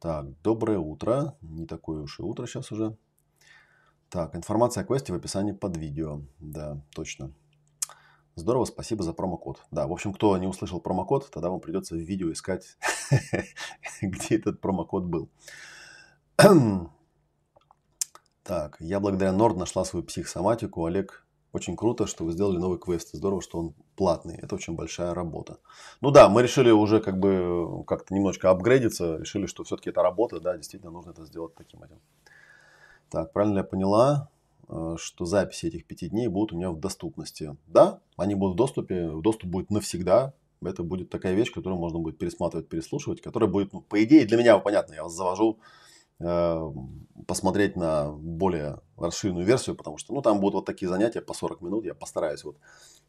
Так, 0.00 0.26
доброе 0.42 0.80
утро. 0.80 1.36
Не 1.42 1.64
такое 1.64 2.02
уж 2.02 2.18
и 2.18 2.22
утро 2.24 2.44
сейчас 2.46 2.72
уже. 2.72 2.96
Так, 4.08 4.34
информация 4.34 4.82
о 4.82 4.84
квесте 4.84 5.12
в 5.12 5.16
описании 5.16 5.52
под 5.52 5.76
видео. 5.76 6.22
Да, 6.40 6.82
точно. 6.92 7.32
Здорово, 8.34 8.64
спасибо 8.64 9.04
за 9.04 9.12
промокод. 9.12 9.62
Да, 9.70 9.86
в 9.86 9.92
общем, 9.92 10.12
кто 10.12 10.36
не 10.38 10.48
услышал 10.48 10.80
промокод, 10.80 11.30
тогда 11.30 11.50
вам 11.50 11.60
придется 11.60 11.94
в 11.94 11.98
видео 11.98 12.32
искать, 12.32 12.76
где 14.02 14.38
этот 14.38 14.60
промокод 14.60 15.04
был. 15.04 15.28
Так, 18.42 18.76
я 18.80 19.00
благодаря 19.00 19.32
Норд 19.32 19.56
нашла 19.56 19.84
свою 19.84 20.04
психосоматику. 20.04 20.84
Олег, 20.86 21.26
очень 21.52 21.76
круто, 21.76 22.06
что 22.06 22.24
вы 22.24 22.32
сделали 22.32 22.56
новый 22.56 22.78
квест. 22.78 23.10
Здорово, 23.12 23.42
что 23.42 23.58
он 23.58 23.74
платный. 23.96 24.36
Это 24.36 24.54
очень 24.54 24.74
большая 24.74 25.14
работа. 25.14 25.58
Ну 26.00 26.10
да, 26.10 26.28
мы 26.28 26.42
решили 26.42 26.70
уже 26.70 27.00
как 27.00 27.18
бы 27.18 27.84
как-то 27.86 28.14
немножко 28.14 28.50
апгрейдиться. 28.50 29.18
Решили, 29.18 29.46
что 29.46 29.64
все-таки 29.64 29.90
это 29.90 30.02
работа. 30.02 30.40
Да, 30.40 30.56
действительно 30.56 30.90
нужно 30.90 31.10
это 31.10 31.24
сделать 31.26 31.54
таким 31.54 31.82
этим. 31.82 32.00
Так, 33.10 33.32
правильно 33.32 33.58
я 33.58 33.64
поняла, 33.64 34.30
э, 34.68 34.94
что 34.98 35.24
записи 35.26 35.66
этих 35.66 35.84
пяти 35.84 36.08
дней 36.08 36.28
будут 36.28 36.52
у 36.52 36.56
меня 36.56 36.70
в 36.70 36.80
доступности. 36.80 37.56
Да, 37.66 38.00
они 38.16 38.34
будут 38.36 38.54
в 38.54 38.58
доступе. 38.58 39.10
Доступ 39.20 39.50
будет 39.50 39.70
навсегда. 39.70 40.32
Это 40.62 40.82
будет 40.82 41.10
такая 41.10 41.34
вещь, 41.34 41.52
которую 41.52 41.78
можно 41.78 41.98
будет 41.98 42.18
пересматривать, 42.18 42.68
переслушивать, 42.68 43.20
которая 43.20 43.50
будет, 43.50 43.72
ну, 43.72 43.80
по 43.80 44.02
идее, 44.02 44.26
для 44.26 44.36
меня 44.36 44.58
понятно. 44.58 44.94
Я 44.94 45.02
вас 45.02 45.14
завожу 45.14 45.58
Э, 45.58 45.89
посмотреть 47.26 47.76
на 47.76 48.10
более 48.10 48.80
расширенную 48.98 49.46
версию, 49.46 49.76
потому 49.76 49.98
что 49.98 50.12
ну, 50.12 50.20
там 50.20 50.40
будут 50.40 50.54
вот 50.54 50.64
такие 50.66 50.88
занятия 50.88 51.20
по 51.20 51.32
40 51.32 51.62
минут, 51.62 51.84
я 51.84 51.94
постараюсь. 51.94 52.44
Вот. 52.44 52.56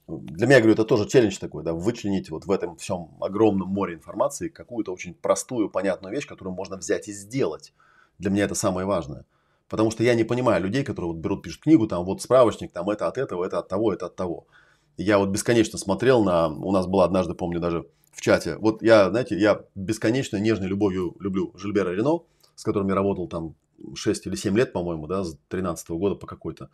Для 0.08 0.48
меня, 0.48 0.58
я 0.58 0.62
говорю, 0.62 0.74
это 0.74 0.86
тоже 0.86 1.08
челлендж 1.08 1.38
такой, 1.38 1.64
да, 1.64 1.74
вычленить 1.74 2.30
вот 2.30 2.46
в 2.46 2.52
этом 2.52 2.78
всем 2.78 3.10
огромном 3.20 3.70
море 3.70 3.96
информации 3.96 4.50
какую-то 4.50 4.94
очень 4.94 5.14
простую, 5.14 5.70
понятную 5.70 6.14
вещь, 6.14 6.26
которую 6.26 6.54
можно 6.54 6.78
взять 6.78 7.08
и 7.08 7.14
сделать. 7.14 7.74
Для 8.18 8.32
меня 8.32 8.46
это 8.46 8.56
самое 8.56 8.86
важное. 8.86 9.26
Потому 9.68 9.92
что 9.92 10.04
я 10.04 10.16
не 10.16 10.24
понимаю 10.24 10.64
людей, 10.64 10.84
которые 10.84 11.14
вот 11.14 11.22
берут, 11.22 11.44
пишут 11.44 11.62
книгу, 11.62 11.88
там 11.88 12.04
вот 12.04 12.22
справочник, 12.22 12.72
там 12.72 12.90
это 12.90 13.08
от 13.08 13.18
этого, 13.18 13.46
это 13.46 13.60
от 13.60 13.68
того, 13.68 13.94
это 13.94 14.08
от 14.08 14.16
того. 14.16 14.46
Я 14.98 15.18
вот 15.18 15.30
бесконечно 15.30 15.78
смотрел 15.78 16.24
на, 16.24 16.50
у 16.50 16.72
нас 16.72 16.88
была 16.88 17.06
однажды, 17.06 17.34
помню, 17.34 17.60
даже 17.60 17.88
в 18.12 18.20
чате, 18.20 18.58
вот 18.58 18.82
я, 18.84 19.10
знаете, 19.10 19.38
я 19.38 19.62
бесконечно 19.74 20.38
нежной 20.38 20.68
любовью 20.68 21.16
люблю 21.20 21.52
Жильбера 21.56 21.92
Рено, 21.92 22.20
с 22.62 22.64
которым 22.64 22.90
я 22.90 22.96
работал 22.96 23.28
там 23.28 23.56
6 23.96 24.28
или 24.28 24.36
7 24.36 24.56
лет, 24.56 24.72
по-моему, 24.72 25.08
да, 25.08 25.24
с 25.24 25.36
13 25.48 25.90
года 25.90 26.14
по 26.14 26.28
какой-то. 26.28 26.70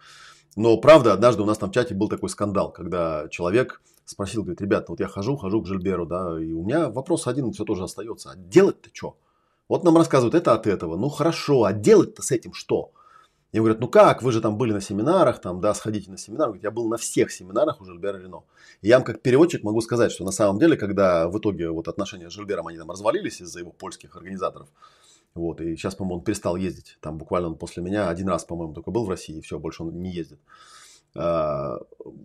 Но 0.57 0.75
правда, 0.77 1.13
однажды 1.13 1.43
у 1.43 1.45
нас 1.45 1.57
там 1.57 1.69
в 1.69 1.73
чате 1.73 1.95
был 1.95 2.09
такой 2.09 2.27
скандал, 2.27 2.73
когда 2.73 3.29
человек 3.29 3.81
спросил, 4.03 4.41
говорит, 4.41 4.59
ребята, 4.59 4.87
вот 4.89 4.99
я 4.99 5.07
хожу, 5.07 5.37
хожу 5.37 5.61
к 5.61 5.65
Жильберу, 5.65 6.05
да, 6.05 6.37
и 6.41 6.51
у 6.51 6.65
меня 6.65 6.89
вопрос 6.89 7.25
один 7.25 7.53
все 7.53 7.63
тоже 7.63 7.85
остается. 7.85 8.31
А 8.31 8.35
делать-то 8.35 8.89
что? 8.91 9.15
Вот 9.69 9.85
нам 9.85 9.95
рассказывают 9.95 10.35
это 10.35 10.53
от 10.53 10.67
этого. 10.67 10.97
Ну 10.97 11.07
хорошо, 11.07 11.63
а 11.63 11.71
делать-то 11.71 12.21
с 12.21 12.31
этим 12.31 12.51
что? 12.51 12.91
И 13.53 13.59
говорят, 13.59 13.79
ну 13.79 13.87
как, 13.87 14.23
вы 14.23 14.33
же 14.33 14.41
там 14.41 14.57
были 14.57 14.73
на 14.73 14.81
семинарах, 14.81 15.39
там, 15.39 15.61
да, 15.61 15.73
сходите 15.73 16.11
на 16.11 16.17
семинар. 16.17 16.47
Говорит, 16.47 16.65
я 16.65 16.71
был 16.71 16.89
на 16.89 16.97
всех 16.97 17.31
семинарах 17.31 17.79
у 17.79 17.85
Жильбера 17.85 18.17
Рено. 18.17 18.43
И 18.81 18.89
я 18.89 18.97
вам 18.97 19.05
как 19.05 19.21
переводчик 19.21 19.63
могу 19.63 19.79
сказать, 19.79 20.11
что 20.11 20.25
на 20.25 20.31
самом 20.31 20.59
деле, 20.59 20.75
когда 20.75 21.29
в 21.29 21.39
итоге 21.39 21.69
вот 21.69 21.87
отношения 21.87 22.29
с 22.29 22.33
Жильбером, 22.33 22.67
они 22.67 22.77
там 22.77 22.91
развалились 22.91 23.41
из-за 23.41 23.59
его 23.59 23.71
польских 23.71 24.17
организаторов, 24.17 24.67
вот, 25.37 25.61
и 25.61 25.75
сейчас, 25.75 25.95
по-моему, 25.95 26.19
он 26.19 26.23
перестал 26.23 26.55
ездить. 26.55 26.97
Там 27.01 27.17
буквально 27.17 27.49
он 27.49 27.55
после 27.55 27.83
меня 27.83 28.09
один 28.09 28.27
раз, 28.27 28.45
по-моему, 28.45 28.73
только 28.73 28.91
был 28.91 29.05
в 29.05 29.09
России, 29.09 29.37
и 29.37 29.41
все, 29.41 29.59
больше 29.59 29.83
он 29.83 30.01
не 30.01 30.11
ездит. 30.11 30.39
А, 31.15 31.79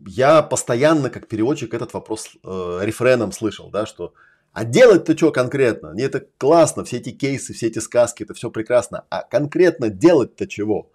я 0.06 0.42
постоянно, 0.42 1.10
как 1.10 1.28
переводчик, 1.28 1.74
этот 1.74 1.94
вопрос 1.94 2.30
э, 2.42 2.78
рефреном 2.82 3.32
слышал, 3.32 3.70
да, 3.70 3.86
что 3.86 4.12
а 4.52 4.64
делать-то 4.64 5.16
что 5.16 5.32
конкретно? 5.32 5.92
Не 5.94 6.02
это 6.02 6.26
классно, 6.36 6.84
все 6.84 6.98
эти 6.98 7.10
кейсы, 7.10 7.54
все 7.54 7.68
эти 7.68 7.78
сказки, 7.78 8.22
это 8.22 8.34
все 8.34 8.50
прекрасно. 8.50 9.06
А 9.08 9.22
конкретно 9.22 9.88
делать-то 9.88 10.46
чего? 10.46 10.90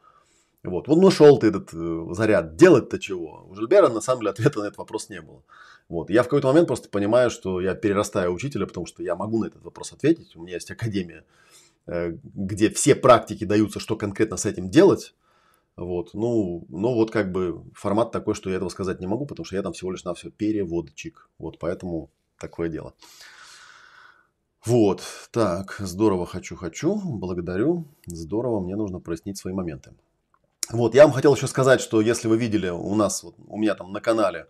Вот, 0.64 0.88
вот 0.88 1.02
нашел 1.02 1.40
ты 1.40 1.48
этот 1.48 1.74
э, 1.74 2.06
заряд, 2.12 2.56
делать-то 2.56 3.00
чего? 3.00 3.48
У 3.50 3.56
Жильбера 3.56 3.90
на 3.90 4.02
самом 4.02 4.22
деле 4.22 4.32
ответа 4.32 4.60
на 4.60 4.66
этот 4.66 4.78
вопрос 4.78 5.10
не 5.10 5.22
было. 5.22 5.42
Вот, 5.90 6.10
я 6.10 6.22
в 6.22 6.26
какой-то 6.26 6.50
момент 6.50 6.68
просто 6.68 6.90
понимаю, 6.90 7.30
что 7.30 7.62
я 7.62 7.74
перерастаю 7.74 8.34
учителя, 8.34 8.68
потому 8.68 8.86
что 8.86 9.02
я 9.02 9.16
могу 9.16 9.40
на 9.40 9.48
этот 9.48 9.64
вопрос 9.64 9.94
ответить. 9.94 10.36
У 10.36 10.44
меня 10.44 10.56
есть 10.56 10.70
академия 10.70 11.24
где 11.88 12.70
все 12.70 12.96
практики 12.96 13.44
даются, 13.46 13.80
что 13.80 13.96
конкретно 13.96 14.38
с 14.38 14.46
этим 14.46 14.70
делать. 14.70 15.16
Вот, 15.78 16.16
ну, 16.16 16.66
ну 16.70 16.96
вот 16.96 17.12
как 17.12 17.32
бы 17.32 17.64
формат 17.74 18.12
такой, 18.12 18.34
что 18.34 18.50
я 18.50 18.56
этого 18.56 18.70
сказать 18.70 19.00
не 19.00 19.08
могу, 19.08 19.26
потому 19.28 19.46
что 19.46 19.56
я 19.56 19.62
там 19.62 19.74
всего 19.74 19.92
лишь 19.92 20.04
на 20.04 20.14
все 20.16 20.32
переводчик. 20.32 21.30
Вот 21.38 21.60
поэтому 21.60 22.10
такое 22.40 22.70
дело. 22.70 22.94
Вот, 24.66 25.02
так, 25.32 25.78
здорово, 25.80 26.26
хочу, 26.26 26.56
хочу, 26.58 27.00
благодарю, 27.00 27.86
здорово, 28.06 28.60
мне 28.60 28.76
нужно 28.76 29.00
прояснить 29.00 29.38
свои 29.38 29.54
моменты. 29.54 29.94
Вот, 30.72 30.94
я 30.94 31.04
вам 31.04 31.14
хотел 31.14 31.36
еще 31.36 31.48
сказать, 31.48 31.80
что 31.80 32.02
если 32.02 32.28
вы 32.28 32.38
видели 32.38 32.68
у 32.68 32.94
нас, 32.96 33.24
вот, 33.24 33.36
у 33.48 33.58
меня 33.58 33.76
там 33.76 33.94
на 33.94 34.02
канале 34.02 34.48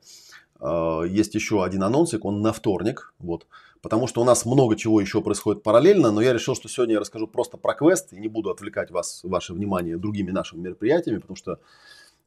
э, 0.59 1.01
есть 1.07 1.35
еще 1.35 1.63
один 1.63 1.83
анонсик, 1.83 2.25
он 2.25 2.41
на 2.41 2.51
вторник, 2.51 3.13
вот, 3.19 3.45
потому 3.87 4.05
что 4.05 4.19
у 4.21 4.25
нас 4.25 4.45
много 4.45 4.75
чего 4.75 4.99
еще 4.99 5.21
происходит 5.21 5.63
параллельно, 5.63 6.11
но 6.11 6.19
я 6.19 6.33
решил, 6.33 6.55
что 6.55 6.67
сегодня 6.67 6.95
я 6.95 6.99
расскажу 6.99 7.25
просто 7.25 7.55
про 7.55 7.73
квест 7.73 8.11
и 8.11 8.19
не 8.19 8.27
буду 8.27 8.49
отвлекать 8.49 8.91
вас, 8.91 9.21
ваше 9.23 9.53
внимание 9.53 9.97
другими 9.97 10.29
нашими 10.29 10.59
мероприятиями, 10.59 11.19
потому 11.19 11.37
что 11.37 11.61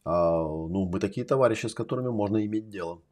а, 0.03 0.42
ну, 0.42 0.87
мы 0.87 0.99
такие 1.01 1.27
товарищи, 1.27 1.66
с 1.66 1.75
которыми 1.75 2.09
можно 2.09 2.42
иметь 2.46 2.70
дело. 2.70 3.03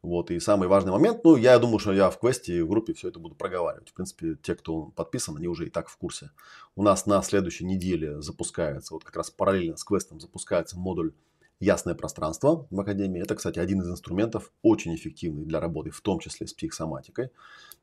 Вот, 0.00 0.30
и 0.30 0.38
самый 0.38 0.68
важный 0.68 0.92
момент, 0.92 1.24
ну, 1.24 1.34
я 1.34 1.58
думаю, 1.58 1.80
что 1.80 1.92
я 1.92 2.08
в 2.08 2.20
квесте, 2.20 2.62
в 2.62 2.68
группе 2.68 2.94
все 2.94 3.08
это 3.08 3.18
буду 3.18 3.34
проговаривать. 3.34 3.88
В 3.88 3.94
принципе, 3.94 4.36
те, 4.40 4.54
кто 4.54 4.92
подписан, 4.94 5.36
они 5.36 5.48
уже 5.48 5.66
и 5.66 5.70
так 5.70 5.88
в 5.88 5.96
курсе. 5.96 6.30
У 6.76 6.84
нас 6.84 7.04
на 7.04 7.20
следующей 7.22 7.64
неделе 7.64 8.22
запускается, 8.22 8.94
вот 8.94 9.02
как 9.02 9.16
раз 9.16 9.32
параллельно 9.32 9.76
с 9.76 9.82
квестом 9.82 10.20
запускается 10.20 10.78
модуль 10.78 11.14
Ясное 11.60 11.96
пространство 11.96 12.68
в 12.70 12.80
Академии. 12.80 13.20
Это, 13.20 13.34
кстати, 13.34 13.58
один 13.58 13.80
из 13.80 13.90
инструментов, 13.90 14.52
очень 14.62 14.94
эффективный 14.94 15.44
для 15.44 15.58
работы, 15.58 15.90
в 15.90 16.00
том 16.00 16.20
числе 16.20 16.46
с 16.46 16.52
психосоматикой. 16.52 17.30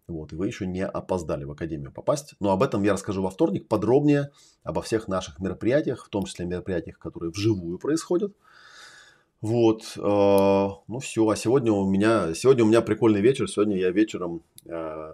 Вот, 0.08 0.34
и 0.34 0.36
вы 0.36 0.48
еще 0.48 0.68
не 0.68 0.86
опоздали 0.86 1.46
в 1.46 1.52
Академию 1.52 1.92
попасть. 1.92 2.36
Но 2.40 2.52
об 2.52 2.62
этом 2.62 2.84
я 2.84 2.94
расскажу 2.94 3.24
во 3.24 3.32
вторник 3.32 3.68
подробнее, 3.68 4.32
обо 4.64 4.82
всех 4.82 5.08
наших 5.08 5.40
мероприятиях, 5.40 6.06
в 6.06 6.10
том 6.10 6.26
числе 6.26 6.46
мероприятиях, 6.46 7.00
которые 7.00 7.32
вживую 7.32 7.80
происходят. 7.80 8.36
Вот, 9.42 9.84
э, 9.98 10.00
ну 10.00 11.00
все, 11.00 11.28
а 11.28 11.36
сегодня 11.36 11.72
у 11.72 11.90
меня, 11.90 12.34
сегодня 12.34 12.64
у 12.64 12.68
меня 12.68 12.82
прикольный 12.82 13.22
вечер. 13.22 13.50
Сегодня 13.50 13.78
я 13.78 13.92
вечером 13.92 14.44
э, 14.66 15.14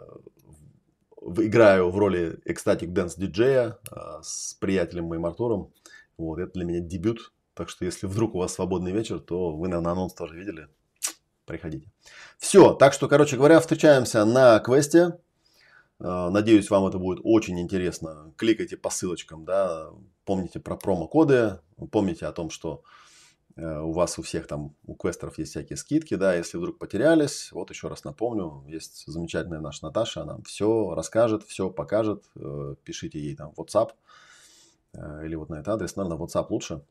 играю 1.37 1.89
в 1.89 1.97
роли 1.97 2.39
Ecstatic 2.45 2.93
Dance 2.93 3.13
диджея 3.17 3.79
э, 3.91 3.95
с 4.21 4.55
приятелем 4.55 5.05
моим 5.05 5.25
Артуром. 5.25 5.71
Вот, 6.17 6.39
это 6.39 6.53
для 6.53 6.65
меня 6.65 6.79
дебют 6.79 7.31
так 7.53 7.69
что, 7.69 7.85
если 7.85 8.07
вдруг 8.07 8.35
у 8.35 8.39
вас 8.39 8.53
свободный 8.53 8.91
вечер, 8.91 9.19
то 9.19 9.51
вы, 9.51 9.67
наверное, 9.67 9.91
анонс 9.91 10.13
тоже 10.13 10.35
видели. 10.35 10.67
Приходите. 11.51 11.91
Все. 12.37 12.73
Так 12.73 12.93
что, 12.93 13.09
короче 13.09 13.35
говоря, 13.35 13.59
встречаемся 13.59 14.23
на 14.23 14.57
квесте. 14.59 15.19
Э, 15.99 16.29
надеюсь, 16.29 16.69
вам 16.69 16.85
это 16.85 16.97
будет 16.97 17.19
очень 17.25 17.59
интересно. 17.59 18.33
Кликайте 18.37 18.77
по 18.77 18.89
ссылочкам, 18.89 19.43
да. 19.43 19.89
Помните 20.23 20.61
про 20.61 20.77
промокоды. 20.77 21.59
Помните 21.91 22.25
о 22.25 22.31
том, 22.31 22.51
что 22.51 22.83
э, 23.57 23.79
у 23.81 23.91
вас 23.91 24.17
у 24.17 24.21
всех 24.21 24.47
там, 24.47 24.77
у 24.85 24.95
квестеров 24.95 25.37
есть 25.39 25.51
всякие 25.51 25.75
скидки, 25.75 26.15
да, 26.15 26.35
если 26.35 26.57
вдруг 26.57 26.79
потерялись, 26.79 27.51
вот 27.51 27.69
еще 27.69 27.89
раз 27.89 28.05
напомню, 28.05 28.63
есть 28.65 29.03
замечательная 29.07 29.59
наша 29.59 29.83
Наташа, 29.83 30.21
она 30.21 30.37
все 30.45 30.95
расскажет, 30.95 31.43
все 31.43 31.69
покажет, 31.69 32.23
э, 32.37 32.75
пишите 32.85 33.19
ей 33.19 33.35
там 33.35 33.51
WhatsApp 33.57 33.91
или 34.93 35.35
вот 35.35 35.49
на 35.49 35.55
этот 35.55 35.67
адрес, 35.67 35.97
наверное, 35.97 36.17
WhatsApp 36.17 36.47
лучше, 36.49 36.81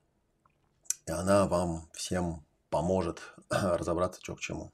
и 1.07 1.13
она 1.13 1.47
вам 1.47 1.89
всем 1.95 2.45
поможет 2.71 3.21
разобраться, 3.51 4.21
что 4.23 4.37
к 4.37 4.41
чему. 4.41 4.73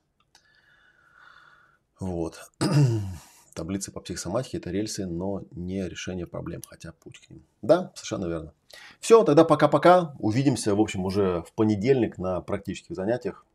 Вот. 1.99 2.51
Таблицы 3.55 3.91
по 3.91 4.01
психосоматике– 4.01 4.57
это 4.59 4.71
рельсы, 4.71 5.07
но 5.07 5.43
не 5.51 5.89
решение 5.89 6.27
проблем, 6.27 6.61
хотя 6.67 6.93
путь 6.93 7.19
к 7.19 7.31
ним. 7.31 7.43
Да, 7.63 7.91
совершенно 7.95 8.27
верно. 8.27 8.53
Все, 9.01 9.25
тогда 9.25 9.45
пока-пока. 9.45 10.15
Увидимся, 10.19 10.75
в 10.75 10.81
общем, 10.81 11.07
уже 11.07 11.43
в 11.43 11.53
понедельник 11.55 12.19
на 12.19 12.43
практических 12.43 12.95
занятиях. 12.95 13.47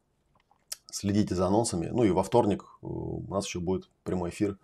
Следите 0.92 1.36
за 1.36 1.46
анонсами. 1.46 1.88
Ну 1.88 2.04
и 2.04 2.10
во 2.10 2.24
вторник 2.24 2.66
у 2.82 3.22
нас 3.30 3.46
еще 3.46 3.60
будет 3.60 3.90
прямой 4.04 4.32
эфир, 4.32 4.58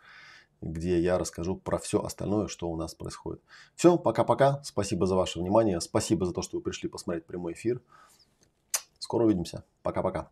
где 0.61 0.99
я 0.99 1.19
расскажу 1.19 1.55
про 1.55 1.77
все 1.77 2.01
остальное, 2.01 2.47
что 2.47 2.67
у 2.67 2.75
нас 2.75 2.95
происходит. 2.95 3.39
Все, 3.75 3.95
пока-пока. 3.97 4.61
Спасибо 4.63 5.05
за 5.05 5.15
ваше 5.15 5.39
внимание. 5.39 5.79
Спасибо 5.81 6.25
за 6.25 6.33
то, 6.33 6.41
что 6.41 6.57
вы 6.57 6.63
пришли 6.63 6.89
посмотреть 6.89 7.25
прямой 7.27 7.53
эфир. 7.53 7.79
Скоро 9.07 9.23
увидимся. 9.23 9.63
Пока-пока. 9.83 10.31